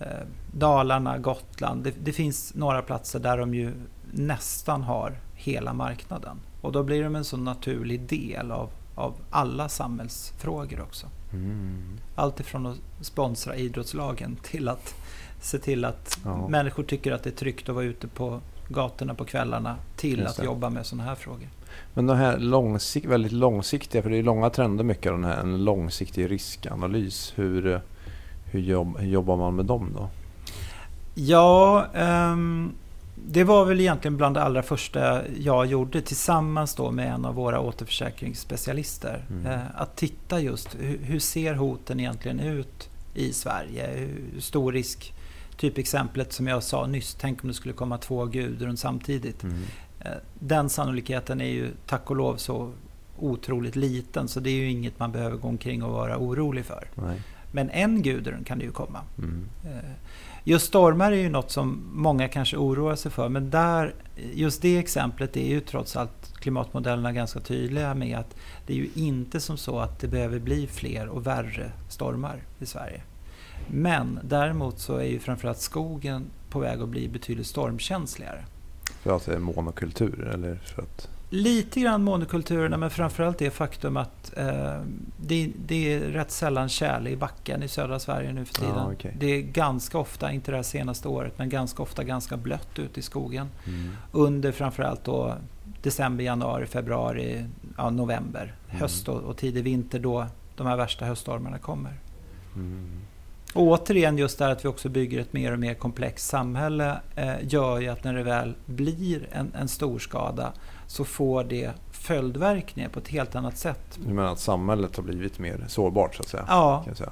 [0.00, 0.06] Uh,
[0.52, 1.84] Dalarna, Gotland.
[1.84, 3.72] Det, det, finns några platser där de ju
[4.12, 6.36] nästan har hela marknaden.
[6.60, 11.06] Och då blir de en så naturlig del av, av alla samhällsfrågor också.
[11.32, 11.98] Mm.
[12.14, 14.94] Allt ifrån att sponsra idrottslagen till att
[15.40, 16.48] se till att ja.
[16.48, 20.44] människor tycker att det är tryggt att vara ute på gatorna på kvällarna till att
[20.44, 21.48] jobba med sådana här frågor.
[21.94, 25.40] Men de här långsikt, väldigt långsiktiga, för det är långa trender mycket av den här,
[25.40, 27.32] en långsiktig riskanalys.
[27.36, 27.80] Hur,
[28.44, 30.08] hur, jobb, hur jobbar man med dem då?
[31.14, 32.72] Ja, um,
[33.14, 37.34] det var väl egentligen bland det allra första jag gjorde tillsammans då med en av
[37.34, 39.24] våra återförsäkringsspecialister.
[39.30, 39.46] Mm.
[39.46, 43.90] Uh, att titta just hur, hur ser hoten egentligen ut i Sverige?
[43.94, 45.14] Hur stor risk
[45.56, 49.42] typexemplet som jag sa nyss, tänk om det skulle komma två Gudrun samtidigt.
[49.42, 49.62] Mm.
[50.00, 52.72] Eh, den sannolikheten är ju tack och lov så
[53.18, 56.88] otroligt liten så det är ju inget man behöver gå omkring och vara orolig för.
[56.94, 57.20] Nej.
[57.52, 59.00] Men en Gudrun kan det ju komma.
[59.18, 59.46] Mm.
[60.46, 63.94] Just stormar är ju något som många kanske oroar sig för men där,
[64.32, 68.88] just det exemplet är ju trots allt klimatmodellerna ganska tydliga med att det är ju
[68.94, 73.02] inte som så att det behöver bli fler och värre stormar i Sverige.
[73.68, 78.44] Men däremot så är ju framförallt skogen på väg att bli betydligt stormkänsligare.
[79.02, 80.30] För att det är monokultur?
[80.34, 81.08] Eller för att...
[81.34, 84.80] Lite grann monokulturerna men framförallt det faktum att eh,
[85.16, 88.76] det, det, är rätt sällan tjäle i backen i södra Sverige nu för tiden.
[88.76, 89.12] Ah, okay.
[89.18, 93.00] Det är ganska ofta, inte det här senaste året, men ganska ofta ganska blött ute
[93.00, 93.48] i skogen.
[93.66, 93.96] Mm.
[94.12, 95.34] Under framförallt då
[95.82, 97.44] december, januari, februari,
[97.76, 98.80] ja, november, mm.
[98.80, 102.00] höst och, och tidig vinter då de här värsta höststormarna kommer.
[102.54, 103.00] Mm.
[103.54, 107.34] Och återigen just det att vi också bygger ett mer och mer komplext samhälle eh,
[107.42, 110.52] gör ju att när det väl blir en, en stor skada
[110.86, 113.98] så får det följdverkningar på ett helt annat sätt.
[114.06, 116.44] Du menar att samhället har blivit mer sårbart så att säga?
[116.48, 116.84] Ja.
[116.94, 117.10] Säga.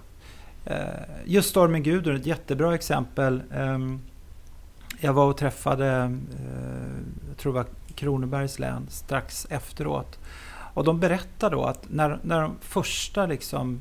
[0.65, 0.77] Eh,
[1.25, 3.43] just stormen Gudrun är ett jättebra exempel.
[3.55, 3.79] Eh,
[5.01, 6.11] jag var och träffade, eh,
[7.29, 10.19] jag tror det var Kronobergs län, strax efteråt.
[10.75, 13.81] Och de berättade då att när, när de första liksom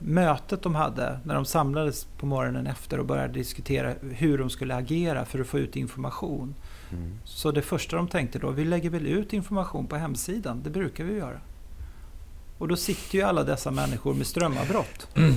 [0.00, 4.74] mötet de hade när de samlades på morgonen efter och började diskutera hur de skulle
[4.74, 6.54] agera för att få ut information.
[6.92, 7.18] Mm.
[7.24, 11.04] Så det första de tänkte då, vi lägger väl ut information på hemsidan, det brukar
[11.04, 11.40] vi göra.
[12.58, 15.08] Och då sitter ju alla dessa människor med strömavbrott.
[15.16, 15.34] Mm.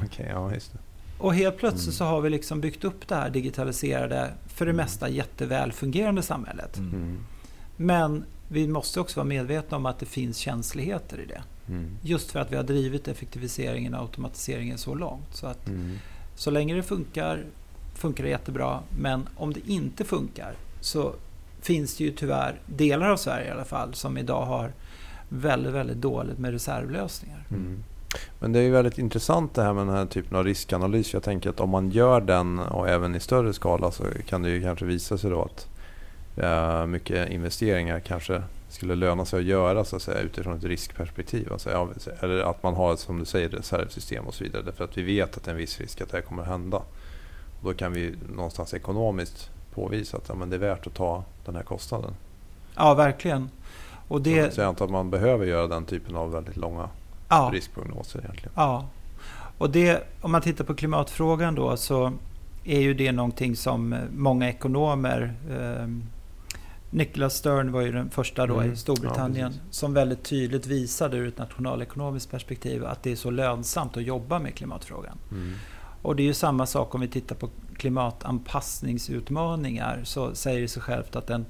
[0.04, 0.78] okay, ja, just det.
[1.18, 1.92] Och helt plötsligt mm.
[1.92, 4.84] så har vi liksom byggt upp det här digitaliserade, för det mm.
[4.84, 6.76] mesta jätteväl fungerande samhället.
[6.76, 7.18] Mm.
[7.76, 11.42] Men vi måste också vara medvetna om att det finns känsligheter i det.
[11.68, 11.98] Mm.
[12.02, 15.34] Just för att vi har drivit effektiviseringen och automatiseringen så långt.
[15.34, 15.98] Så, att, mm.
[16.34, 17.44] så länge det funkar,
[17.94, 18.80] funkar det jättebra.
[18.98, 21.14] Men om det inte funkar så
[21.60, 24.72] finns det ju tyvärr delar av Sverige i alla fall som idag har
[25.28, 27.44] väldigt, väldigt dåligt med reservlösningar.
[27.50, 27.84] Mm.
[28.40, 31.12] Men det är ju väldigt intressant det här med den här typen av riskanalys.
[31.12, 34.50] Jag tänker att om man gör den och även i större skala så kan det
[34.50, 35.68] ju kanske visa sig då att
[36.88, 38.42] mycket investeringar kanske
[38.76, 41.52] skulle löna sig att göra så att säga, utifrån ett riskperspektiv.
[41.52, 44.62] Alltså, eller att man har som du säger reservsystem och så vidare.
[44.62, 46.48] Därför att vi vet att det är en viss risk att det här kommer att
[46.48, 46.76] hända.
[47.60, 51.24] Och då kan vi någonstans ekonomiskt påvisa att ja, men det är värt att ta
[51.44, 52.14] den här kostnaden.
[52.76, 53.50] Ja, verkligen.
[54.08, 54.54] Och det...
[54.54, 56.88] Så jag antar att man behöver göra den typen av väldigt långa
[57.28, 57.50] ja.
[57.52, 58.52] riskprognoser egentligen.
[58.56, 58.88] Ja,
[59.58, 62.12] och det, om man tittar på klimatfrågan då så
[62.64, 65.88] är ju det någonting som många ekonomer eh,
[66.96, 68.72] Nicholas Stern var ju den första då mm.
[68.72, 73.30] i Storbritannien ja, som väldigt tydligt visade ur ett nationalekonomiskt perspektiv att det är så
[73.30, 75.18] lönsamt att jobba med klimatfrågan.
[75.30, 75.54] Mm.
[76.02, 80.82] Och det är ju samma sak om vi tittar på klimatanpassningsutmaningar så säger det sig
[80.82, 81.46] självt att en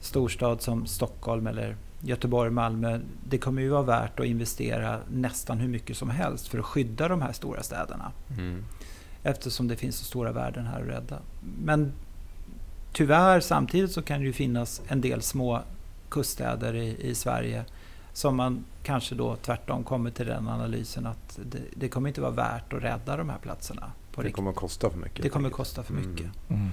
[0.00, 5.68] storstad som Stockholm eller Göteborg, Malmö, det kommer ju vara värt att investera nästan hur
[5.68, 8.12] mycket som helst för att skydda de här stora städerna.
[8.38, 8.64] Mm.
[9.22, 11.18] Eftersom det finns så stora värden här att rädda.
[11.64, 11.92] Men
[12.92, 15.60] tyvärr samtidigt så kan det ju finnas en del små
[16.08, 17.64] kuststäder i, i Sverige
[18.12, 22.30] som man kanske då tvärtom kommer till den analysen att det, det kommer inte vara
[22.30, 23.92] värt att rädda de här platserna.
[24.16, 25.22] det kommer att kosta för mycket.
[25.22, 26.26] Det kommer att kosta för mycket.
[26.48, 26.60] Mm.
[26.62, 26.70] Mm.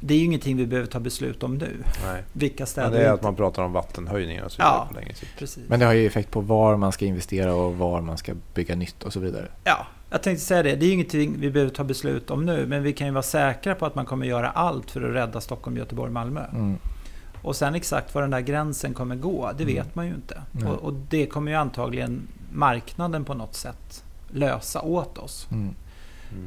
[0.00, 1.84] Det är ju ingenting vi behöver ta beslut om nu.
[2.04, 2.22] Nej.
[2.32, 4.94] Vilka städer Men det är att man pratar om vattenhöjningar och så vidare ja, på
[4.94, 5.32] längre sikt.
[5.38, 5.68] Precis.
[5.68, 8.74] Men det har ju effekt på var man ska investera och var man ska bygga
[8.74, 9.48] nytt och så vidare.
[9.64, 10.76] Ja, jag tänkte säga det.
[10.76, 12.66] Det är ju ingenting vi behöver ta beslut om nu.
[12.66, 15.40] Men vi kan ju vara säkra på att man kommer göra allt för att rädda
[15.40, 16.44] Stockholm, Göteborg, Malmö.
[16.52, 16.78] Mm.
[17.42, 19.74] Och sen exakt var den där gränsen kommer gå, det mm.
[19.74, 20.42] vet man ju inte.
[20.54, 20.68] Mm.
[20.68, 25.48] Och, och, det kommer ju antagligen marknaden på något sätt lösa åt oss.
[25.50, 25.74] Mm.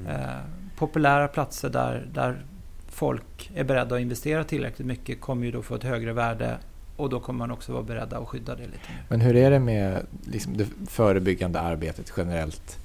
[0.08, 0.38] Eh,
[0.78, 2.46] populära platser där, där
[2.90, 6.58] folk är beredda att investera tillräckligt mycket kommer ju då få ett högre värde
[6.96, 9.06] och då kommer man också vara beredda att skydda det lite mer.
[9.10, 12.80] Men hur är det med liksom det förebyggande arbetet generellt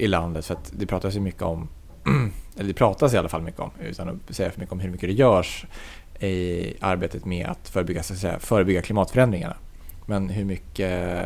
[0.00, 0.46] i landet?
[0.46, 1.68] För det pratas ju mycket om,
[2.56, 4.90] eller det pratas i alla fall mycket om, utan att säga för mycket om hur
[4.90, 5.66] mycket det görs
[6.20, 9.56] i arbetet med att förebygga, så att säga, förebygga klimatförändringarna.
[10.06, 11.24] Men hur mycket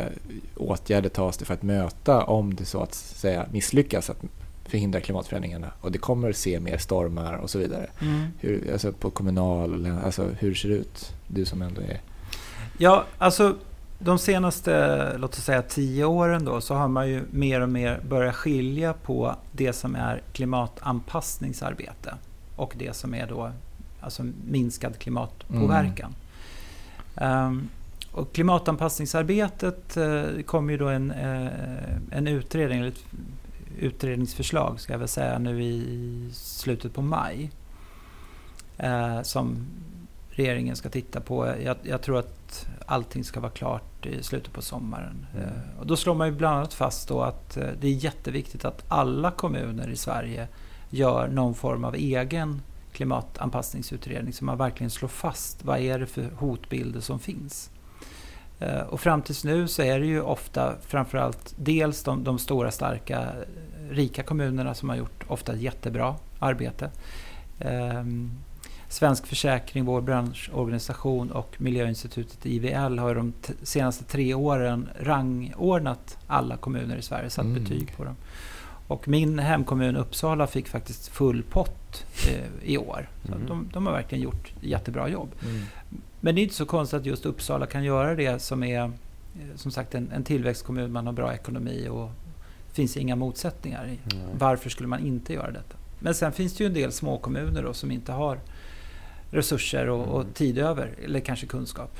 [0.56, 4.24] åtgärder tas det för att möta om det så att säga misslyckas att
[4.64, 7.86] förhindra klimatförändringarna och det kommer att se mer stormar och så vidare.
[8.00, 8.26] Mm.
[8.38, 11.14] Hur, alltså på kommunal, alltså hur ser det ut?
[11.26, 12.00] Du som ändå är...
[12.78, 13.56] Ja, alltså
[13.98, 18.00] de senaste, låt oss säga tio åren då, så har man ju mer och mer
[18.08, 22.14] börjat skilja på det som är klimatanpassningsarbete
[22.56, 23.50] och det som är då
[24.00, 26.14] alltså minskad klimatpåverkan.
[27.16, 27.46] Mm.
[27.46, 27.68] Um,
[28.12, 31.48] och klimatanpassningsarbetet uh, kom ju då en, uh,
[32.10, 33.04] en utredning, eller ett
[33.78, 37.50] utredningsförslag ska jag väl säga nu i slutet på maj.
[38.84, 39.66] Uh, som
[40.30, 41.54] regeringen ska titta på.
[41.64, 42.43] Jag, jag, tror att
[42.86, 45.26] allting ska vara klart i slutet på sommaren.
[45.34, 45.50] Mm.
[45.78, 49.30] och då slår man ju bland annat fast då att det är jätteviktigt att alla
[49.30, 50.48] kommuner i Sverige
[50.90, 56.30] gör någon form av egen klimatanpassningsutredning så man verkligen slår fast vad är det för
[56.36, 57.70] hotbilder som finns.
[58.58, 62.70] Eh, och fram tills nu så är det ju ofta framförallt dels de, de stora
[62.70, 63.32] starka
[63.90, 66.90] rika kommunerna som har gjort ofta jättebra arbete.
[67.60, 68.43] Um,
[68.94, 76.96] Svensk Försäkring, vår branschorganisation och Miljöinstitutet IVL har de senaste tre åren rangordnat alla kommuner
[76.96, 77.62] i Sverige, satt mm.
[77.62, 78.16] betyg på dem.
[78.88, 83.08] Och min hemkommun Uppsala fick faktiskt full pott eh, i år.
[83.26, 83.46] Så mm.
[83.46, 85.28] de, de, har verkligen gjort jättebra jobb.
[85.42, 85.62] Mm.
[86.20, 88.90] Men det är inte så konstigt att just Uppsala kan göra det som är eh,
[89.56, 92.10] som sagt en, en tillväxtkommun, man har bra ekonomi och
[92.68, 93.88] det finns inga motsättningar.
[93.88, 93.98] I.
[94.38, 95.76] Varför skulle man inte göra detta?
[95.98, 98.38] Men sen finns det ju en del små kommuner då, som inte har
[99.34, 100.32] resurser och, och mm.
[100.32, 101.98] tid över, eller kanske kunskap.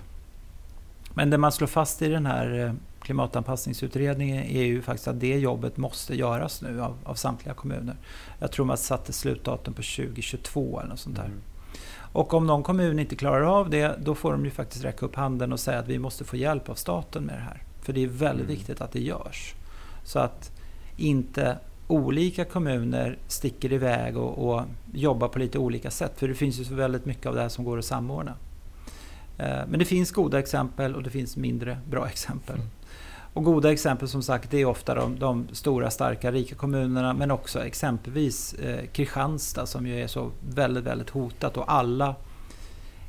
[1.14, 5.38] Men det man slår fast i den här eh, klimatanpassningsutredningen är ju faktiskt att det
[5.38, 7.97] jobbet måste göras nu av, av samtliga kommuner.
[8.38, 11.25] Jag tror man satte slutdatum på 2022 eller något sånt där.
[11.25, 11.40] Mm.
[12.12, 15.14] Och om någon kommun inte klarar av det, då får de ju faktiskt räcka upp
[15.14, 17.62] handen och säga att vi måste få hjälp av staten med det här.
[17.83, 18.57] För det är väldigt mm.
[18.57, 19.55] viktigt att det görs.
[20.05, 20.51] Så att
[20.97, 26.12] inte olika kommuner sticker iväg och, och jobbar på lite olika sätt.
[26.16, 28.35] För det finns ju så väldigt mycket av det här som går att samordna.
[29.38, 32.57] Eh, men det finns goda exempel och det finns mindre bra exempel.
[32.57, 32.68] Mm.
[33.35, 37.31] Och goda exempel som sagt det är ofta de, de stora, starka, rika kommunerna men
[37.31, 42.14] också exempelvis eh, Kristianstad som ju är så väldigt, väldigt hotat och alla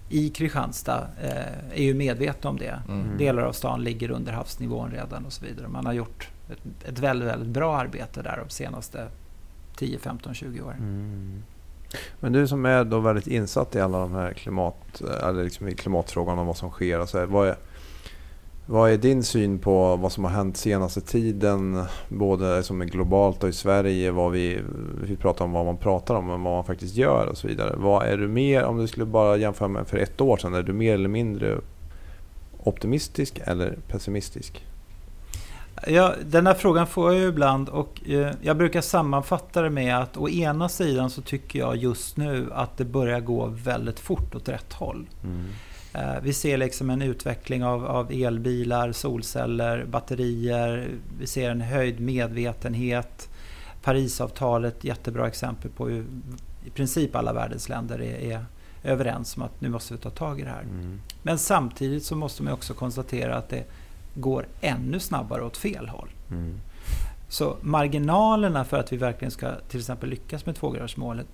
[0.09, 2.79] i Kristianstad eh, är ju medvetna om det.
[2.89, 3.17] Mm.
[3.17, 5.67] Delar av stan ligger under havsnivån redan och så vidare.
[5.67, 9.07] Man har gjort ett, ett väldigt, väldigt bra arbete där de senaste
[9.75, 10.77] 10, 15, 20 åren.
[10.77, 11.43] Mm.
[12.19, 15.67] Men du som är då väldigt insatt i alla de här klimat, eh, eller liksom
[15.67, 16.99] i klimatfrågan och vad som sker.
[16.99, 17.55] Alltså, vad är,
[18.65, 21.83] vad är din syn på vad som har hänt senaste tiden?
[22.09, 24.11] Både som är globalt och i Sverige.
[24.11, 24.61] Vad vi,
[25.03, 27.75] vi pratar om vad man pratar om, men vad man faktiskt gör och så vidare.
[27.77, 30.63] Vad är du mer, om du skulle bara jämföra med för ett år sedan, är
[30.63, 31.57] du mer eller mindre
[32.63, 34.65] optimistisk eller pessimistisk?
[35.87, 39.97] Ja, den här frågan får jag ju ibland och eh, jag brukar sammanfatta det med
[39.97, 44.35] att å ena sidan så tycker jag just nu att det börjar gå väldigt fort
[44.35, 45.09] åt rätt håll.
[45.23, 45.45] Mm.
[45.93, 50.87] Eh, vi ser liksom en utveckling av, av, elbilar, solceller, batterier.
[51.19, 53.29] Vi ser en höjd medvetenhet.
[53.83, 56.05] Parisavtalet, jättebra exempel på hur
[56.65, 58.45] i princip alla världens länder är, är
[58.83, 60.61] överens om att nu måste vi ta tag i det här.
[60.61, 61.01] Mm.
[61.23, 63.63] Men samtidigt så måste man också konstatera att det
[64.15, 66.09] går ännu snabbare åt fel håll.
[66.31, 66.53] Mm.
[67.27, 71.27] Så marginalerna för att vi verkligen ska till exempel lyckas med tvågradersmålet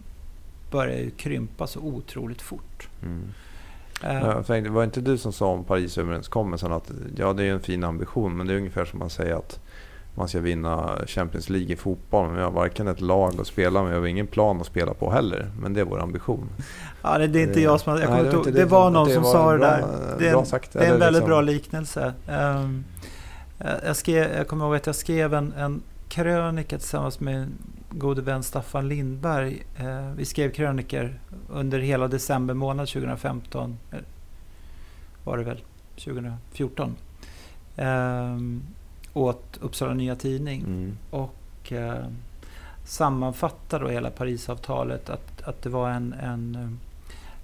[0.72, 2.89] börjar ju krympa så otroligt fort.
[3.04, 3.24] Mm.
[4.04, 7.60] Uh, jag tänkte, var inte du som sa om Parisöverenskommelsen att ja, det är en
[7.60, 9.60] fin ambition men det är ungefär som man säger att
[10.15, 12.28] man ska vinna Champions League i fotboll.
[12.28, 15.12] Men vi har varken ett lag att spela med och ingen plan att spela på
[15.12, 15.52] heller.
[15.62, 16.50] Men det är vår ambition.
[17.02, 18.00] Ja, det, är inte jag som har...
[18.00, 19.86] Jag nej, det, var, det, det var någon det som var sa det där.
[20.19, 21.30] Det är, sagt, det är en väldigt liksom...
[21.30, 22.13] bra liknelse.
[22.30, 22.84] Um,
[23.86, 27.54] jag, skrev, jag kommer ihåg att jag skrev en, en krönika tillsammans med en
[27.89, 29.63] gode vän Staffan Lindberg.
[29.80, 31.19] Uh, vi skrev kröniker
[31.50, 33.78] under hela december månad 2015.
[35.24, 35.62] Var det väl?
[35.95, 36.95] 2014.
[37.78, 38.63] Um,
[39.13, 40.62] åt Uppsala Nya Tidning.
[40.62, 40.97] Mm.
[41.10, 42.06] Och eh,
[42.86, 46.69] sammanfattar då hela Parisavtalet att, att det var en, en, eh,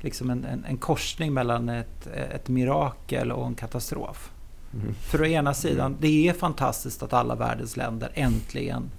[0.03, 4.32] liksom en, en, en korsning mellan ett, ett mirakel och en katastrof.
[4.73, 4.93] Mm.
[4.93, 5.97] För å ena sidan, mm.
[6.01, 8.91] det är fantastiskt att alla världens länder äntligen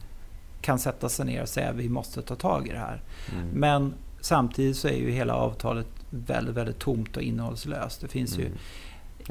[0.61, 3.03] kan sätta sig ner och säga att vi måste ta tag i det här.
[3.33, 3.49] Mm.
[3.49, 8.01] Men samtidigt så är ju hela avtalet väldigt, väldigt tomt och innehållslöst.
[8.01, 8.59] Det finns ju mm.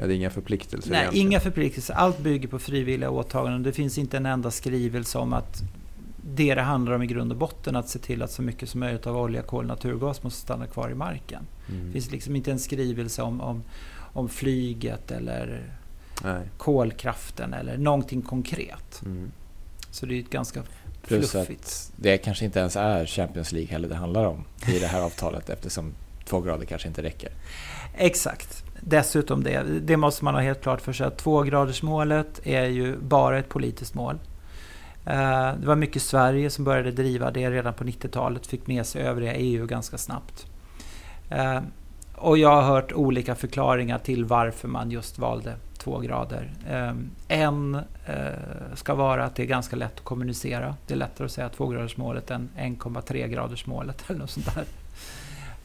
[0.00, 1.26] Ja, det är inga förpliktelser Nej, egentligen.
[1.26, 1.94] inga förpliktelser.
[1.94, 3.62] Allt bygger på frivilliga åtaganden.
[3.62, 5.62] Det finns inte en enda skrivelse om att
[6.34, 8.80] det det handlar om i grund och botten att se till att så mycket som
[8.80, 11.46] möjligt av olja, kol och naturgas måste stanna kvar i marken.
[11.68, 11.86] Mm.
[11.86, 13.62] Det finns liksom inte en skrivelse om, om,
[14.12, 15.62] om flyget eller
[16.22, 16.42] Nej.
[16.56, 19.02] kolkraften eller någonting konkret.
[19.04, 19.32] Mm.
[19.90, 20.62] Så det är ett ganska
[21.02, 21.62] Plus fluffigt.
[21.62, 25.00] Att det kanske inte ens är Champions League heller det handlar om i det här
[25.00, 25.92] avtalet eftersom
[26.24, 27.30] två grader kanske inte räcker.
[27.94, 32.96] Exakt dessutom det, det måste man ha helt klart för sig att tvågradersmålet är ju
[32.96, 34.18] bara ett politiskt mål.
[35.08, 39.02] Eh, det var mycket Sverige som började driva det redan på 90-talet, fick med sig
[39.02, 40.46] övriga EU ganska snabbt.
[41.30, 41.60] Eh,
[42.16, 46.50] och jag har hört olika förklaringar till varför man just valde två grader.
[46.70, 46.92] Eh,
[47.28, 47.80] en
[48.74, 50.76] ska vara att det är ganska lätt att kommunicera.
[50.86, 54.64] Det är lättare att säga tvågradersmålet än 1,3 gradersmålet eller något sånt där.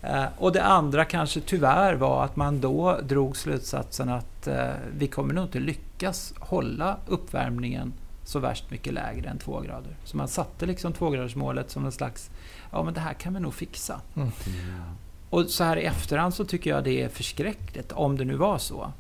[0.04, 5.08] Eh, och det andra kanske tyvärr var att man då drog slutsatsen att eh, vi
[5.08, 9.96] kommer nog inte lyckas hålla uppvärmningen så värst mycket lägre än två grader.
[10.04, 12.30] Så man satte liksom tvågradersmålet som en slags,
[12.72, 14.02] ja men det här kan vi nog fixa.
[14.16, 14.32] Mm.
[15.30, 18.58] Och så här i efterhand så tycker jag det är förskräckligt, om det nu var
[18.58, 18.92] så.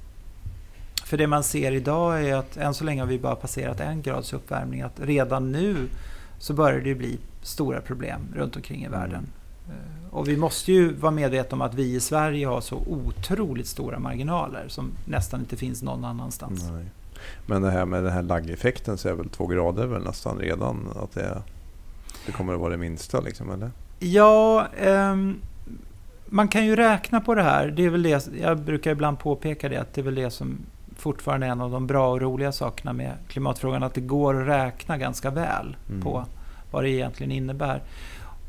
[1.05, 4.01] För det man ser idag är att än så länge har vi bara passerat en
[4.01, 4.81] grads uppvärmning.
[4.81, 5.89] Att redan nu
[6.39, 9.27] så börjar det bli stora problem runt omkring i världen.
[9.69, 13.67] Eh, och vi måste ju vara medvetna om att vi i Sverige har så otroligt
[13.67, 16.69] stora marginaler som nästan inte finns någon annanstans.
[16.71, 16.85] Nej.
[17.45, 20.89] Men det här med den här laggeffekten så är väl två grader väl nästan redan
[21.03, 21.41] att det,
[22.25, 23.71] det kommer att vara det minsta liksom, eller?
[23.99, 25.15] Ja, eh,
[26.25, 27.67] man kan ju räkna på det här.
[27.67, 30.57] Det är väl det, jag brukar ibland påpeka det, att det är väl det som
[30.95, 34.47] fortfarande är en av de bra och roliga sakerna med klimatfrågan, att det går att
[34.47, 36.01] räkna ganska väl mm.
[36.01, 36.25] på
[36.71, 37.81] vad det egentligen innebär.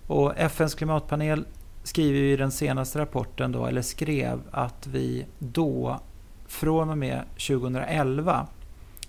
[0.06, 1.44] Och FNs klimatpanel
[1.82, 6.00] skriver i den senaste rapporten då, eller skrev att vi då
[6.46, 8.46] från och med 2011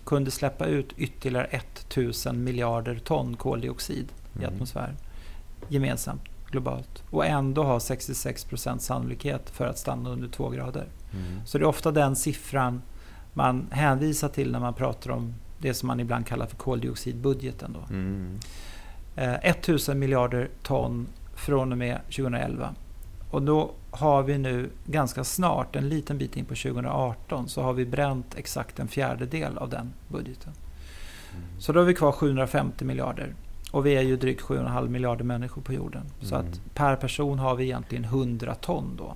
[0.05, 4.43] kunde släppa ut ytterligare 1000 miljarder ton koldioxid mm.
[4.43, 4.95] i atmosfären
[5.67, 10.85] gemensamt globalt och ändå ha 66% sannolikhet för att stanna under 2 grader.
[11.13, 11.45] Mm.
[11.45, 12.81] Så det är ofta den siffran
[13.33, 17.73] man hänvisar till när man pratar om det som man ibland kallar för koldioxidbudgeten.
[17.73, 17.93] Då.
[17.93, 18.39] Mm.
[19.15, 22.75] 1000 eh, miljarder ton från och med 2011.
[23.31, 27.73] Och då har vi nu ganska snart, en liten bit in på 2018, så har
[27.73, 30.53] vi bränt exakt en fjärdedel av den budgeten.
[31.31, 31.61] Mm.
[31.61, 33.35] Så då har vi kvar 750 miljarder.
[33.71, 36.01] Och vi är ju drygt 7,5 miljarder människor på jorden.
[36.01, 36.29] Mm.
[36.29, 39.15] Så att per person har vi egentligen 100 ton då.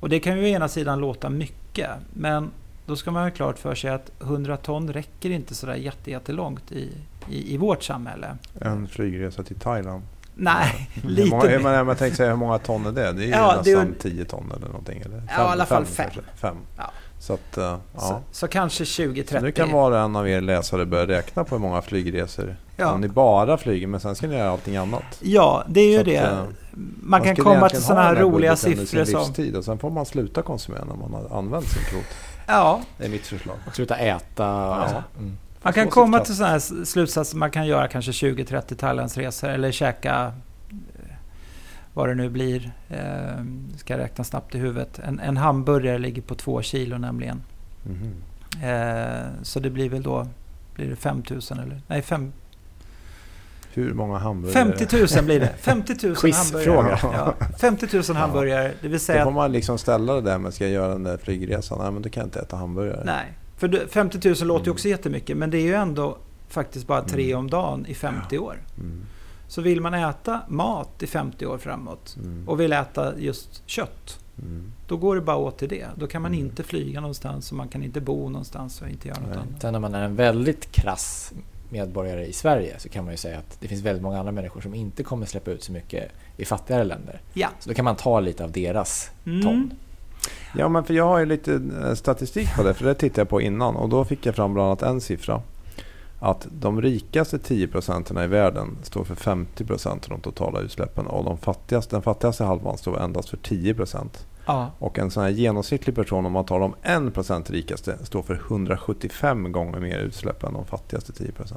[0.00, 2.50] Och det kan ju å ena sidan låta mycket, men
[2.86, 6.90] då ska man ha klart för sig att 100 ton räcker inte sådär jättelångt i,
[7.30, 8.36] i, i vårt samhälle.
[8.60, 10.02] En flygresa till Thailand?
[10.34, 13.12] Nej, lite många, men Jag tänkte säga hur många ton är det?
[13.12, 15.00] Det är ja, nästan 10 ton eller någonting.
[15.00, 15.18] Eller?
[15.18, 16.10] Fem, ja, i alla fall 5.
[16.36, 16.56] fem.
[16.76, 16.90] Ja.
[17.18, 17.78] Så, att, uh, ja.
[17.98, 19.42] så, så, kanske 20-30.
[19.42, 22.56] Nu kan var och en av er läsare börja räkna på hur många flygresor.
[22.76, 22.92] Ja.
[22.92, 25.20] Om ni bara flyger, men sen ska ni göra allting annat.
[25.20, 26.18] Ja, det är ju så det.
[26.18, 26.48] Att, uh,
[27.02, 29.20] man kan komma till sådana här roliga siffror som...
[29.20, 32.35] Livstid, och sen får man sluta konsumera när man har använt sin kvot.
[32.46, 32.82] Ja.
[32.98, 33.56] Det är mitt förslag.
[33.66, 34.44] Och sluta äta.
[34.44, 35.02] Ja.
[35.18, 35.38] Mm.
[35.62, 37.36] Man kan komma till sådana här slutsatser.
[37.36, 40.32] Man kan göra kanske 20-30 Thailandsresor eller käka
[40.70, 41.14] eh,
[41.94, 42.72] vad det nu blir.
[42.88, 43.44] Eh,
[43.76, 44.98] ska jag räkna snabbt i huvudet.
[44.98, 47.42] En, en hamburgare ligger på två kilo nämligen.
[47.86, 48.14] Mm.
[48.62, 50.26] Eh, så det blir väl då
[50.74, 51.80] blir det 5 000 eller?
[51.86, 52.32] Nej, 5,
[53.76, 54.76] hur många hamburgare?
[54.76, 55.54] 50 000 blir det.
[55.58, 56.98] 50 000 hamburgare.
[57.02, 57.34] Ja.
[57.58, 58.72] 50 000 hamburgare.
[58.80, 61.02] Det vill säga då får man liksom ställa det där med ska jag göra den
[61.02, 61.78] där flygresan.
[61.78, 63.02] Nej, men då kan jag inte äta hamburgare.
[63.04, 65.36] Nej, för 50 000 låter ju också jättemycket.
[65.36, 66.18] Men det är ju ändå
[66.48, 67.38] faktiskt bara tre mm.
[67.38, 68.62] om dagen i 50 år.
[68.78, 69.06] Mm.
[69.48, 72.48] Så vill man äta mat i 50 år framåt mm.
[72.48, 74.20] och vill äta just kött.
[74.38, 74.72] Mm.
[74.88, 75.86] Då går det bara åt till det.
[75.96, 79.20] Då kan man inte flyga någonstans och man kan inte bo någonstans och inte göra
[79.20, 79.38] något Nej.
[79.38, 79.62] annat.
[79.62, 81.32] Sen när man är en väldigt krass
[81.68, 84.60] medborgare i Sverige så kan man ju säga att det finns väldigt många andra människor
[84.60, 87.20] som inte kommer släppa ut så mycket i fattigare länder.
[87.32, 87.48] Ja.
[87.60, 89.42] Så då kan man ta lite av deras mm.
[89.42, 89.72] ton.
[90.58, 93.28] Ja, men för jag har ju lite eh, statistik på det, för det tittade jag
[93.28, 95.42] på innan och då fick jag fram bland annat en siffra.
[96.18, 101.06] Att de rikaste 10 procenten i världen står för 50 procent av de totala utsläppen
[101.06, 104.26] och de fattigaste, den fattigaste halvan står endast för 10 procent.
[104.46, 104.70] Ja.
[104.78, 109.52] Och en sån här genomsnittlig person, om man tar de 1% rikaste, står för 175
[109.52, 111.54] gånger mer utsläpp än de fattigaste 10%.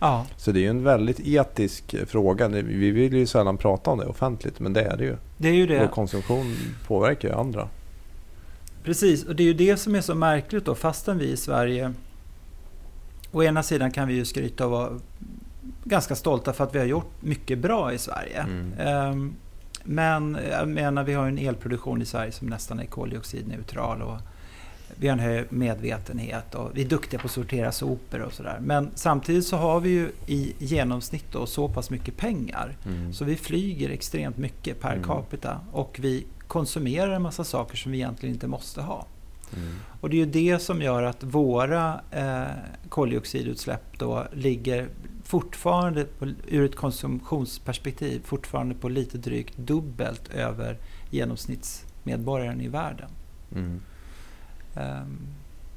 [0.00, 0.26] Ja.
[0.36, 2.48] Så det är ju en väldigt etisk fråga.
[2.48, 5.16] Vi vill ju sällan prata om det offentligt, men det är det ju.
[5.36, 5.78] Det är ju det.
[5.80, 6.56] Vår konsumtion
[6.86, 7.68] påverkar ju andra.
[8.84, 11.92] Precis, och det är ju det som är så märkligt då, fastän vi i Sverige
[13.32, 14.90] Å ena sidan kan vi ju skryta och vara
[15.84, 18.40] ganska stolta för att vi har gjort mycket bra i Sverige.
[18.40, 19.34] Mm.
[19.84, 24.02] Men jag menar, vi har en elproduktion i Sverige som nästan är koldioxidneutral.
[24.02, 24.18] Och
[24.96, 28.58] vi har en hög medvetenhet och vi är duktiga på att sortera sopor och sådär.
[28.60, 32.76] Men samtidigt så har vi ju i genomsnitt då så pass mycket pengar.
[32.86, 33.12] Mm.
[33.12, 35.04] Så vi flyger extremt mycket per mm.
[35.04, 39.06] capita och vi konsumerar en massa saker som vi egentligen inte måste ha.
[39.56, 39.74] Mm.
[40.00, 42.42] Och det är ju det som gör att våra eh,
[42.88, 44.88] koldioxidutsläpp då ligger
[45.32, 50.78] fortfarande, på, ur ett konsumtionsperspektiv, fortfarande på lite drygt dubbelt över
[51.10, 53.10] genomsnittsmedborgaren i världen.
[53.54, 53.80] Mm.
[54.74, 55.18] Um,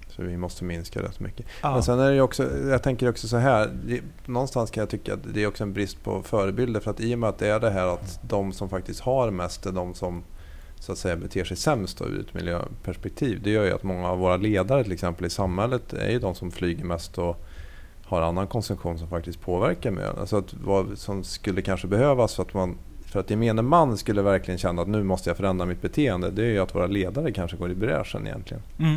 [0.09, 1.45] så vi måste minska rätt mycket.
[1.61, 1.73] Ja.
[1.73, 5.13] Men sen är det också, jag tänker också så här, det, någonstans kan jag tycka
[5.13, 6.79] att det är också en brist på förebilder.
[6.79, 9.31] För att i och med att det är det här att de som faktiskt har
[9.31, 10.23] mest är de som
[10.79, 13.41] så att säga beter sig sämst då, ur ett miljöperspektiv.
[13.43, 16.35] Det gör ju att många av våra ledare till exempel i samhället är ju de
[16.35, 17.45] som flyger mest och
[18.05, 20.15] har annan konsumtion som faktiskt påverkar miljön.
[20.19, 24.21] Alltså att vad som skulle kanske behövas för att man för att gemene man skulle
[24.21, 26.31] verkligen känna att nu måste jag förändra mitt beteende.
[26.31, 28.63] Det är ju att våra ledare kanske går i bräschen egentligen.
[28.79, 28.95] Mm.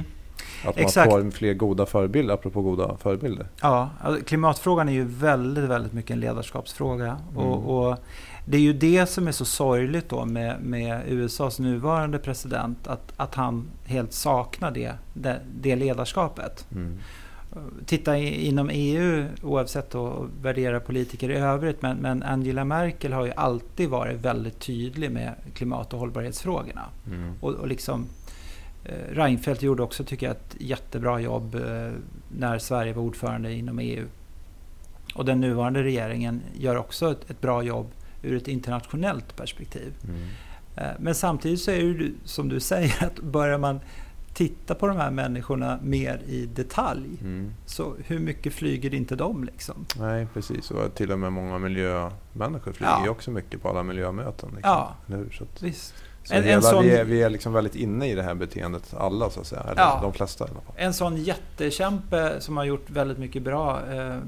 [0.64, 1.12] Att man Exakt.
[1.12, 3.46] får fler goda förebilder, apropå goda förebilder.
[3.62, 7.18] Ja, alltså klimatfrågan är ju väldigt, väldigt mycket en ledarskapsfråga.
[7.32, 7.44] Mm.
[7.44, 7.96] Och, och,
[8.44, 12.86] det är ju det som är så sorgligt då med, med USAs nuvarande president.
[12.86, 16.66] Att, att han helt saknar det, det, det ledarskapet.
[16.72, 16.98] Mm
[17.86, 23.32] titta inom EU, oavsett att värdera politiker i övrigt, men, men, Angela Merkel har ju
[23.36, 26.84] alltid varit väldigt tydlig med klimat och hållbarhetsfrågorna.
[27.06, 27.32] Mm.
[27.40, 28.06] Och, och liksom,
[28.84, 31.92] eh, Reinfeldt gjorde också, tycker jag, ett jättebra jobb eh,
[32.38, 34.04] när Sverige var ordförande inom EU.
[35.14, 37.86] Och den nuvarande regeringen gör också ett, ett bra jobb
[38.22, 39.92] ur ett internationellt perspektiv.
[40.04, 40.28] Mm.
[40.76, 43.80] Eh, men samtidigt så är det som du säger, att börjar man
[44.38, 47.18] titta på de här människorna mer i detalj.
[47.20, 47.52] Mm.
[47.66, 49.86] Så hur mycket flyger inte de liksom?
[49.96, 50.70] Nej, precis.
[50.70, 53.10] Och till och med många miljömänniskor flyger ja.
[53.10, 54.48] också mycket på alla miljömöten.
[54.54, 54.70] Liksom.
[54.70, 54.94] Ja,
[55.32, 55.94] så att, visst.
[56.24, 58.34] Så en, hela, en sån, vi är, vi är liksom väldigt inne i det här
[58.34, 59.62] beteendet alla, så att säga.
[59.62, 60.74] Eller ja, de flesta i alla fall.
[60.76, 64.18] En sån jättekämpe som har gjort väldigt mycket bra, eh,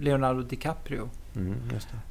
[0.00, 1.08] Leonardo DiCaprio.
[1.36, 1.54] Mm,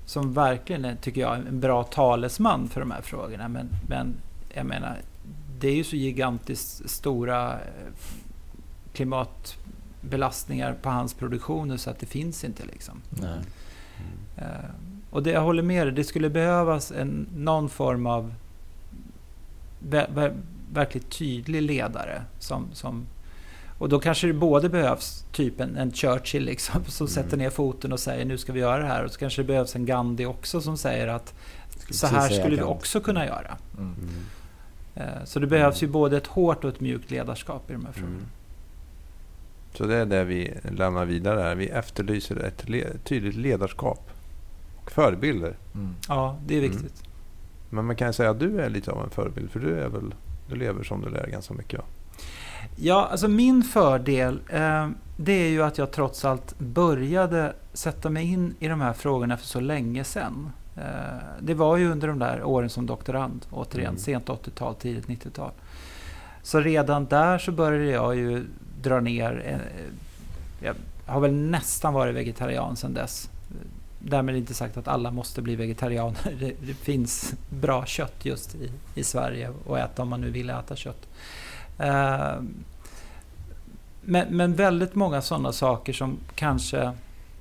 [0.05, 3.47] som verkligen är, tycker jag, en bra talesman för de här frågorna.
[3.47, 4.13] Men, men
[4.53, 4.97] jag menar,
[5.61, 7.93] det är ju så gigantiskt stora eh,
[8.93, 13.01] klimatbelastningar på hans produktioner så att det finns inte liksom.
[13.19, 13.43] Mm.
[15.09, 18.33] Och det, jag håller med dig, det skulle behövas en, någon form av
[19.79, 20.33] ver, ver,
[20.73, 22.21] verkligt tydlig ledare.
[22.39, 23.05] Som, som,
[23.77, 27.13] och då kanske det både behövs typ en, en Churchill liksom, som mm.
[27.13, 29.03] sätter ner foten och säger nu ska vi göra det här.
[29.03, 31.33] Och så kanske det behövs en Gandhi också som säger att
[31.89, 33.57] så här skulle vi också kunna göra.
[33.77, 33.95] Mm.
[34.95, 37.91] Eh, så det behövs ju både ett hårt och ett mjukt ledarskap i de här
[37.91, 38.15] frågorna.
[38.15, 38.27] Mm.
[39.73, 41.55] Så det är det vi lämnar vidare här.
[41.55, 44.09] Vi efterlyser ett le tydligt ledarskap
[44.83, 45.55] och förebilder.
[45.75, 45.95] Mm.
[46.07, 46.81] Ja, det är viktigt.
[46.81, 47.11] Mm.
[47.69, 49.87] Men man kan ju säga att du är lite av en förebild för du, är
[49.87, 50.15] väl,
[50.49, 51.73] du lever som du lär ganska mycket.
[51.73, 51.83] Ja,
[52.75, 58.31] ja alltså min fördel eh, det är ju att jag trots allt började sätta mig
[58.31, 60.51] in i de här frågorna för så länge sedan.
[60.81, 63.99] Eh, det var ju under de där åren som doktorand, återigen, mm.
[63.99, 65.51] sent 80-tal, tidigt 90-tal.
[66.43, 68.45] Så redan där så började jag ju
[68.81, 69.43] drar ner.
[69.45, 69.57] Eh,
[70.65, 70.75] jag
[71.05, 73.29] har väl nästan varit vegetarian sedan dess.
[73.99, 76.35] Därmed inte sagt att alla måste bli vegetarianer.
[76.39, 80.49] Det, det finns bra kött just i, i Sverige att äta om man nu vill
[80.49, 81.07] äta kött.
[81.79, 82.41] Uh,
[84.01, 86.91] men, men väldigt många sådana saker som kanske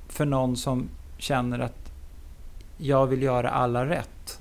[0.08, 0.88] för någon som
[1.18, 1.89] känner att
[2.80, 4.40] jag vill göra alla rätt.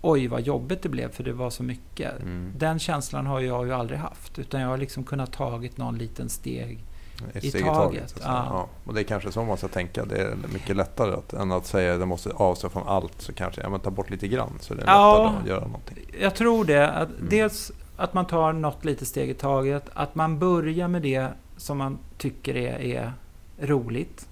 [0.00, 2.22] Oj, vad jobbigt det blev för det var så mycket.
[2.22, 2.52] Mm.
[2.56, 4.38] Den känslan har jag ju aldrig haft.
[4.38, 6.84] Utan jag har liksom kunnat tagit någon liten steg
[7.32, 7.76] ett i steg taget.
[7.76, 8.18] taget alltså.
[8.22, 8.46] ja.
[8.50, 8.68] Ja.
[8.84, 10.04] Och det är kanske så man ska tänka.
[10.04, 13.20] Det är mycket lättare att, än att säga att jag måste avstå från allt.
[13.20, 15.66] Så kanske ja, men ta bort lite grann så det är ja, lättare att göra
[15.66, 15.98] någonting.
[16.20, 16.90] Jag tror det.
[16.90, 17.26] Att mm.
[17.30, 19.84] Dels att man tar något litet steg i taget.
[19.94, 23.12] Att man börjar med det som man tycker är, är
[23.58, 24.28] roligt.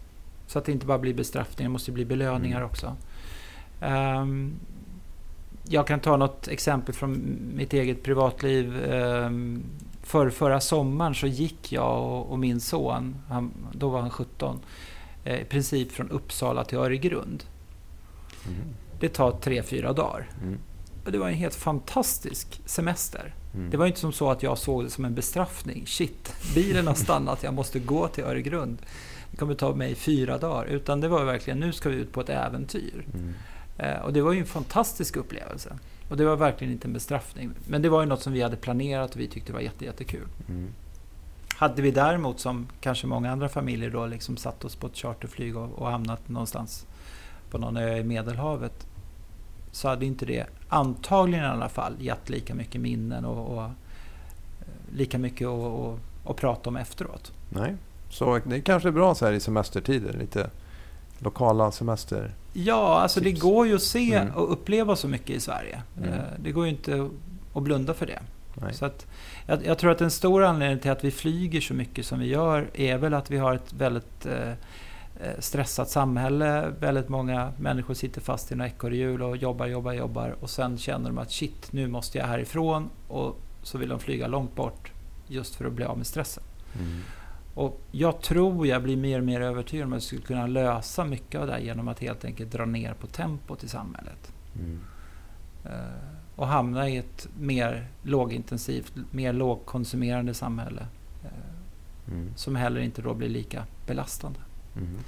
[0.46, 2.70] Så att det inte bara blir bestraffningar, det måste bli belöningar mm.
[2.70, 2.96] också.
[3.80, 4.54] Um,
[5.68, 8.84] jag kan ta något exempel från mitt eget privatliv.
[8.92, 9.64] Um,
[10.02, 14.60] för förra sommaren så gick jag och, och min son, han, då var han 17,
[15.24, 17.44] eh, i princip från Uppsala till Öregrund.
[18.46, 18.74] Mm.
[19.00, 20.30] Det tar tre, fyra dagar.
[20.42, 20.58] Mm.
[21.04, 23.34] Och det var en helt fantastisk semester.
[23.54, 23.70] Mm.
[23.70, 25.86] Det var inte som så att jag såg det som en bestraffning.
[25.86, 28.78] Shit, bilen har stannat, jag måste gå till Öregrund.
[29.30, 30.64] Det kommer ta mig fyra dagar.
[30.64, 33.06] Utan det var verkligen, nu ska vi ut på ett äventyr.
[33.78, 35.78] Eh, och det var ju en fantastisk upplevelse.
[36.08, 37.50] Och det var verkligen inte en bestraffning.
[37.68, 40.28] Men det var ju något som vi hade planerat och vi tyckte var jätte, jättekul.
[40.48, 40.68] Mm.
[41.56, 45.56] Hade vi däremot, som kanske många andra familjer, då liksom satt oss på ett charterflyg
[45.56, 46.86] och, och hamnat någonstans
[47.50, 48.86] på någon ö i Medelhavet
[49.76, 53.70] så hade inte det antagligen i alla fall gett lika mycket minnen och, och eh,
[54.92, 57.32] lika mycket att, prata om efteråt.
[57.48, 57.74] Nej,
[58.10, 60.12] så det kanske är bra så här i semestertider.
[60.12, 60.50] Lite
[61.18, 62.34] lokala semester.
[62.64, 63.40] Ja, alltså tips.
[63.40, 64.34] det går ju att se mm.
[64.34, 65.82] och uppleva så mycket i Sverige.
[65.98, 66.12] Mm.
[66.12, 67.10] Eh, det går ju inte
[67.54, 68.18] att blunda för det.
[68.54, 68.74] Nej.
[68.74, 69.06] Så att,
[69.46, 72.26] jag, jag, tror att en stor anledning till att vi flyger så mycket som vi
[72.26, 74.52] gör är väl att vi har ett väldigt eh,
[75.20, 76.72] Eh, stressat samhälle.
[76.80, 81.10] Väldigt många människor sitter fast i några ekorrhjul och jobbar, jobbar, jobbar och sen känner
[81.10, 84.92] de att shit, nu måste jag härifrån och så vill de flyga långt bort
[85.26, 86.42] just för att bli av med stressen.
[86.74, 87.00] Mm.
[87.56, 91.04] Och jag tror jag blir mer och mer övertygad om att jag skulle kunna lösa
[91.04, 94.32] mycket av det här genom att helt enkelt dra ner på tempot i samhället.
[94.54, 94.80] Mm.
[95.66, 95.72] Uh,
[96.36, 100.86] och hamna i ett mer lågintensivt, mer lågkonsumerande samhälle.
[101.24, 102.32] Uh, mm.
[102.36, 104.40] Som heller inte då blir lika belastande.
[104.76, 104.98] Mm.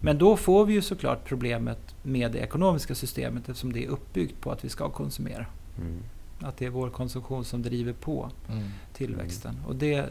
[0.00, 4.40] Men då får vi ju såklart problemet med det ekonomiska systemet eftersom det är uppbyggt
[4.40, 5.46] på att vi ska konsumera.
[5.78, 6.02] Mm.
[6.40, 8.68] Att det är vår konsumtion som driver på mm.
[8.92, 9.56] tillväxten.
[9.66, 10.08] Och det,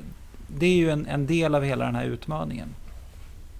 [0.57, 2.67] det är ju en, en, del av hela den här utmaningen.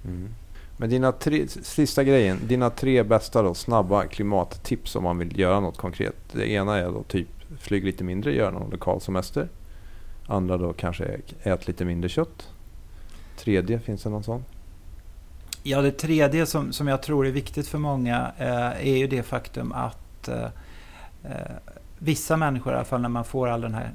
[0.06, 0.30] Mm.
[0.78, 5.60] Men dina tre, sista grejen, dina tre bästa då, snabba klimattips om man vill göra
[5.60, 6.16] något konkret.
[6.32, 7.28] Det ena är då typ
[7.60, 9.50] flyg lite mindre, gör någon lokal semester.
[10.28, 12.50] Andra då kanske ät lite mindre kött.
[13.38, 14.44] Tredje, finns det någon sån?
[15.64, 19.24] Ja, det tredje som, som jag tror är viktigt för många eh, är ju det
[19.24, 20.44] faktum att eh,
[21.24, 21.52] eh,
[21.98, 23.92] vissa människor, i alla fall när man får all den här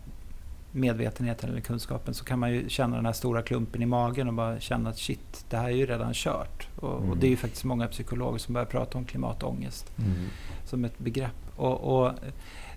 [0.76, 4.34] medvetenheten eller kunskapen, så kan man ju känna den här stora klumpen i magen och
[4.34, 6.68] bara känna att shit, det här är ju redan kört.
[6.76, 7.10] Och, mm.
[7.10, 10.12] och det är ju faktiskt många psykologer som börjar prata om klimatångest mm.
[10.64, 11.36] som ett begrepp.
[11.56, 12.12] Och, och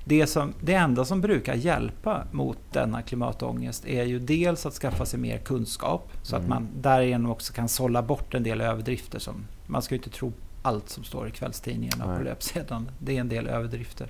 [0.06, 5.06] det, som, det enda som brukar hjälpa mot denna klimatångest är ju dels att skaffa
[5.06, 6.44] sig mer kunskap så mm.
[6.44, 9.20] att man därigenom också kan sålla bort en del överdrifter.
[9.20, 12.92] Som, man ska ju inte tro allt som står i kvällstidningarna och på löpsedeln.
[13.00, 14.08] Det är en del överdrifter.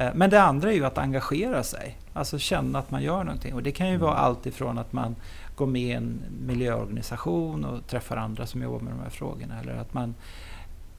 [0.00, 1.98] Eh, men det andra är ju att engagera sig.
[2.12, 3.54] Alltså känna att man gör någonting.
[3.54, 4.06] Och det kan ju mm.
[4.06, 5.16] vara allt ifrån att man
[5.56, 9.60] går med i en miljöorganisation och träffar andra som jobbar med de här frågorna.
[9.60, 10.14] Eller att man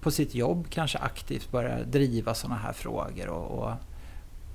[0.01, 3.27] på sitt jobb kanske aktivt börjar driva sådana här frågor.
[3.27, 3.71] och, och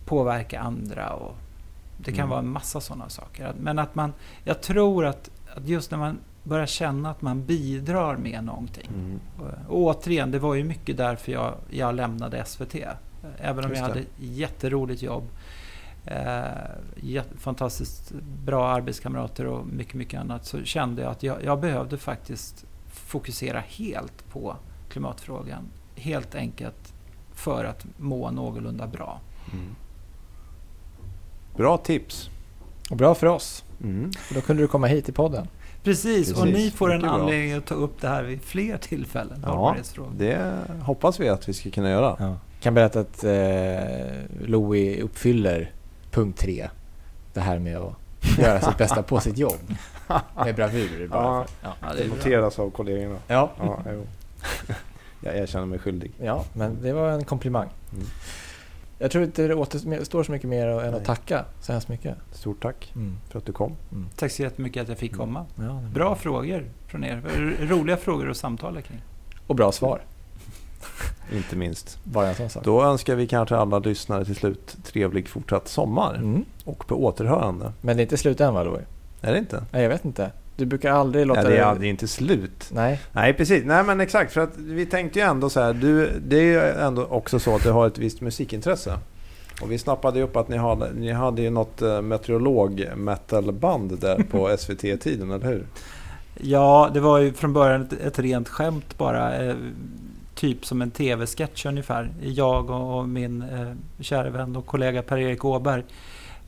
[0.07, 1.13] påverka andra.
[1.13, 1.37] Och
[1.99, 2.29] det kan mm.
[2.29, 3.55] vara en massa sådana saker.
[3.61, 4.13] Men att man,
[4.45, 8.89] jag tror att, att just när man börjar känna att man bidrar med någonting.
[8.95, 9.21] Mm.
[9.39, 12.75] Och, återigen, det var ju mycket därför jag, jag lämnade SVT.
[13.39, 15.25] Även om jag hade jätteroligt jobb.
[16.07, 18.13] Eh, fantastiskt
[18.45, 20.47] bra arbetskamrater och mycket, mycket annat.
[20.47, 24.57] Så kände jag att jag, jag behövde faktiskt fokusera helt på
[24.89, 25.63] klimatfrågan.
[25.97, 26.93] Helt enkelt
[27.35, 29.21] för att må någorlunda bra.
[29.53, 29.75] Mm.
[31.57, 32.31] Bra tips.
[32.91, 33.65] Och bra för oss.
[33.83, 34.13] Mm.
[34.13, 35.49] För då kunde du komma hit i podden.
[35.83, 36.43] Precis, Precis.
[36.43, 39.45] och ni får en anledning att ta upp det här vid fler tillfällen.
[39.47, 39.77] Ja,
[40.17, 40.53] det
[40.83, 42.17] hoppas vi att vi ska kunna göra.
[42.19, 42.37] Ja.
[42.67, 45.73] Kan berätta att eh, Louis uppfyller
[46.11, 46.69] punkt tre.
[47.33, 47.95] Det här med att
[48.39, 49.75] göra sitt bästa på sitt jobb.
[50.45, 51.09] Med bravur.
[51.09, 53.19] Bara ja, ja, det noteras av kollegorna.
[53.27, 53.51] Ja.
[53.59, 53.83] ja
[55.21, 56.13] jag erkänner mig skyldig.
[56.21, 57.69] Ja, men det var en komplimang.
[57.93, 58.07] Mm.
[58.99, 62.17] Jag tror inte det återstår så mycket mer än att tacka så hemskt mycket.
[62.33, 63.17] Stort tack mm.
[63.31, 63.77] för att du kom.
[63.93, 64.09] Mm.
[64.17, 65.47] Tack så jättemycket att jag fick komma.
[65.59, 65.71] Mm.
[65.71, 67.23] Ja, bra frågor från er.
[67.61, 69.03] Roliga frågor att samtala kring.
[69.47, 70.01] Och bra svar.
[71.33, 71.99] Inte minst.
[72.05, 72.65] Bara en sån sak.
[72.65, 76.15] Då önskar vi kanske alla lyssnare till slut trevlig fortsatt sommar.
[76.15, 76.45] Mm.
[76.65, 77.73] Och på återhörande.
[77.81, 78.85] Men det är inte slut än va Louie?
[79.21, 79.65] Är det inte?
[79.71, 80.31] Nej, jag vet inte.
[80.57, 82.71] Du brukar aldrig låta Nej, det är aldrig inte slut.
[82.73, 83.01] Nej.
[83.13, 83.65] Nej, precis.
[83.65, 84.33] Nej, men exakt.
[84.33, 85.73] För att vi tänkte ju ändå så här.
[85.73, 88.99] Du, det är ju ändå också så att du har ett visst musikintresse.
[89.63, 94.57] Och vi snappade upp att ni hade, ni hade ju något eh, meteorolog-metalband där på
[94.59, 95.67] SVT-tiden, eller hur?
[96.41, 99.55] Ja, det var ju från början ett, ett rent skämt bara.
[100.37, 102.15] Typ som en tv-sketch ungefär.
[102.23, 105.85] Jag och, min eh, kära vän och kollega Per-Erik Åberg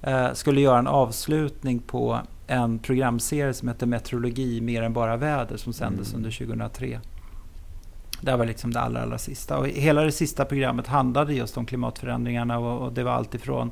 [0.03, 5.57] eh, skulle göra en avslutning på en programserie som heter Meteorologi mer än bara väder
[5.57, 6.17] som sändes mm.
[6.17, 7.01] under 2003.
[8.21, 9.59] Det var liksom det allra, allra sista.
[9.59, 13.71] Och hela det sista programmet handlade just om klimatförändringarna och, och det var alltifrån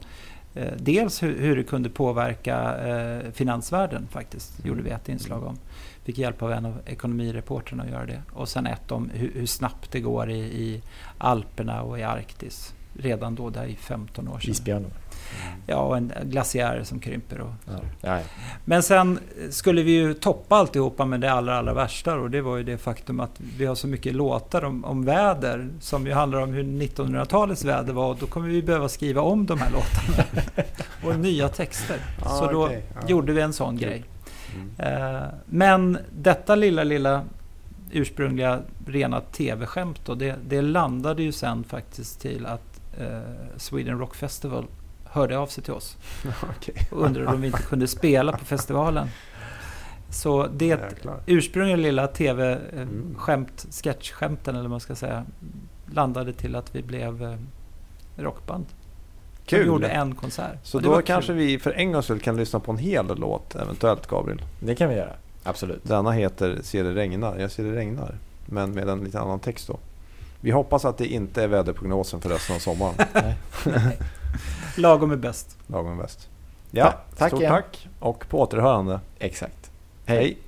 [0.55, 4.69] eh, dels hur, hur, det kunde påverka eh, finansvärlden faktiskt, mm.
[4.69, 5.59] gjorde vi ett inslag om.
[6.07, 8.23] Fick hjälp av en av ekonomireportrarna att göra det.
[8.33, 10.83] Och sen ett om hur, hur snabbt det går i, i
[11.19, 12.75] Alperna och i Arktis.
[12.93, 14.51] Redan då, där i 15 år sedan.
[14.51, 14.89] Isbjörnar.
[14.89, 15.61] Mm.
[15.67, 17.41] Ja, och en glaciär som krymper.
[17.41, 17.73] Och ja.
[18.01, 18.25] Ja, ja.
[18.65, 19.19] Men sen
[19.51, 22.79] skulle vi ju toppa alltihopa med det allra, allra värsta och det var ju det
[22.79, 26.65] faktum att vi har så mycket låtar om, om väder som ju handlar om hur
[26.65, 30.45] 1900-talets väder var och då kommer vi behöva skriva om de här låtarna.
[31.05, 31.99] och nya texter.
[32.23, 32.83] Ah, så då okay.
[33.07, 34.05] gjorde vi en sån grej.
[34.79, 35.35] Mm.
[35.47, 37.25] Men detta lilla, lilla
[37.93, 43.21] ursprungliga rena tv-skämt då, det, det landade ju sen faktiskt till att uh,
[43.57, 44.67] Sweden Rock Festival
[45.05, 45.97] hörde av sig till oss.
[46.27, 46.75] okay.
[46.91, 49.09] Och undrade om vi inte kunde spela på festivalen.
[50.11, 51.21] Så det Jäklar.
[51.27, 53.73] ursprungliga lilla tv-skämt, mm.
[53.73, 55.25] sketchskämten eller vad man ska säga,
[55.93, 57.37] landade till att vi blev eh,
[58.17, 58.67] rockband.
[59.47, 59.59] Kul!
[59.59, 60.59] Vi gjorde en konsert.
[60.63, 61.37] Så då kanske kul.
[61.37, 64.43] vi för en gångs skull kan lyssna på en hel låt eventuellt, Gabriel?
[64.61, 65.85] Det kan vi göra, absolut.
[65.85, 67.39] Denna heter Ser det regnar.
[67.39, 68.15] Jag ser det regnar.
[68.47, 69.79] Men med en lite annan text då.
[70.41, 72.95] Vi hoppas att det inte är väderprognosen för resten av sommaren.
[74.77, 75.57] Lagom är bäst.
[75.67, 76.29] Lagom är bäst.
[76.71, 77.53] Ja, tack stort igen.
[77.53, 79.01] tack och på återhörande.
[79.19, 79.71] Exakt.
[80.05, 80.19] Hej.
[80.19, 80.39] Hej.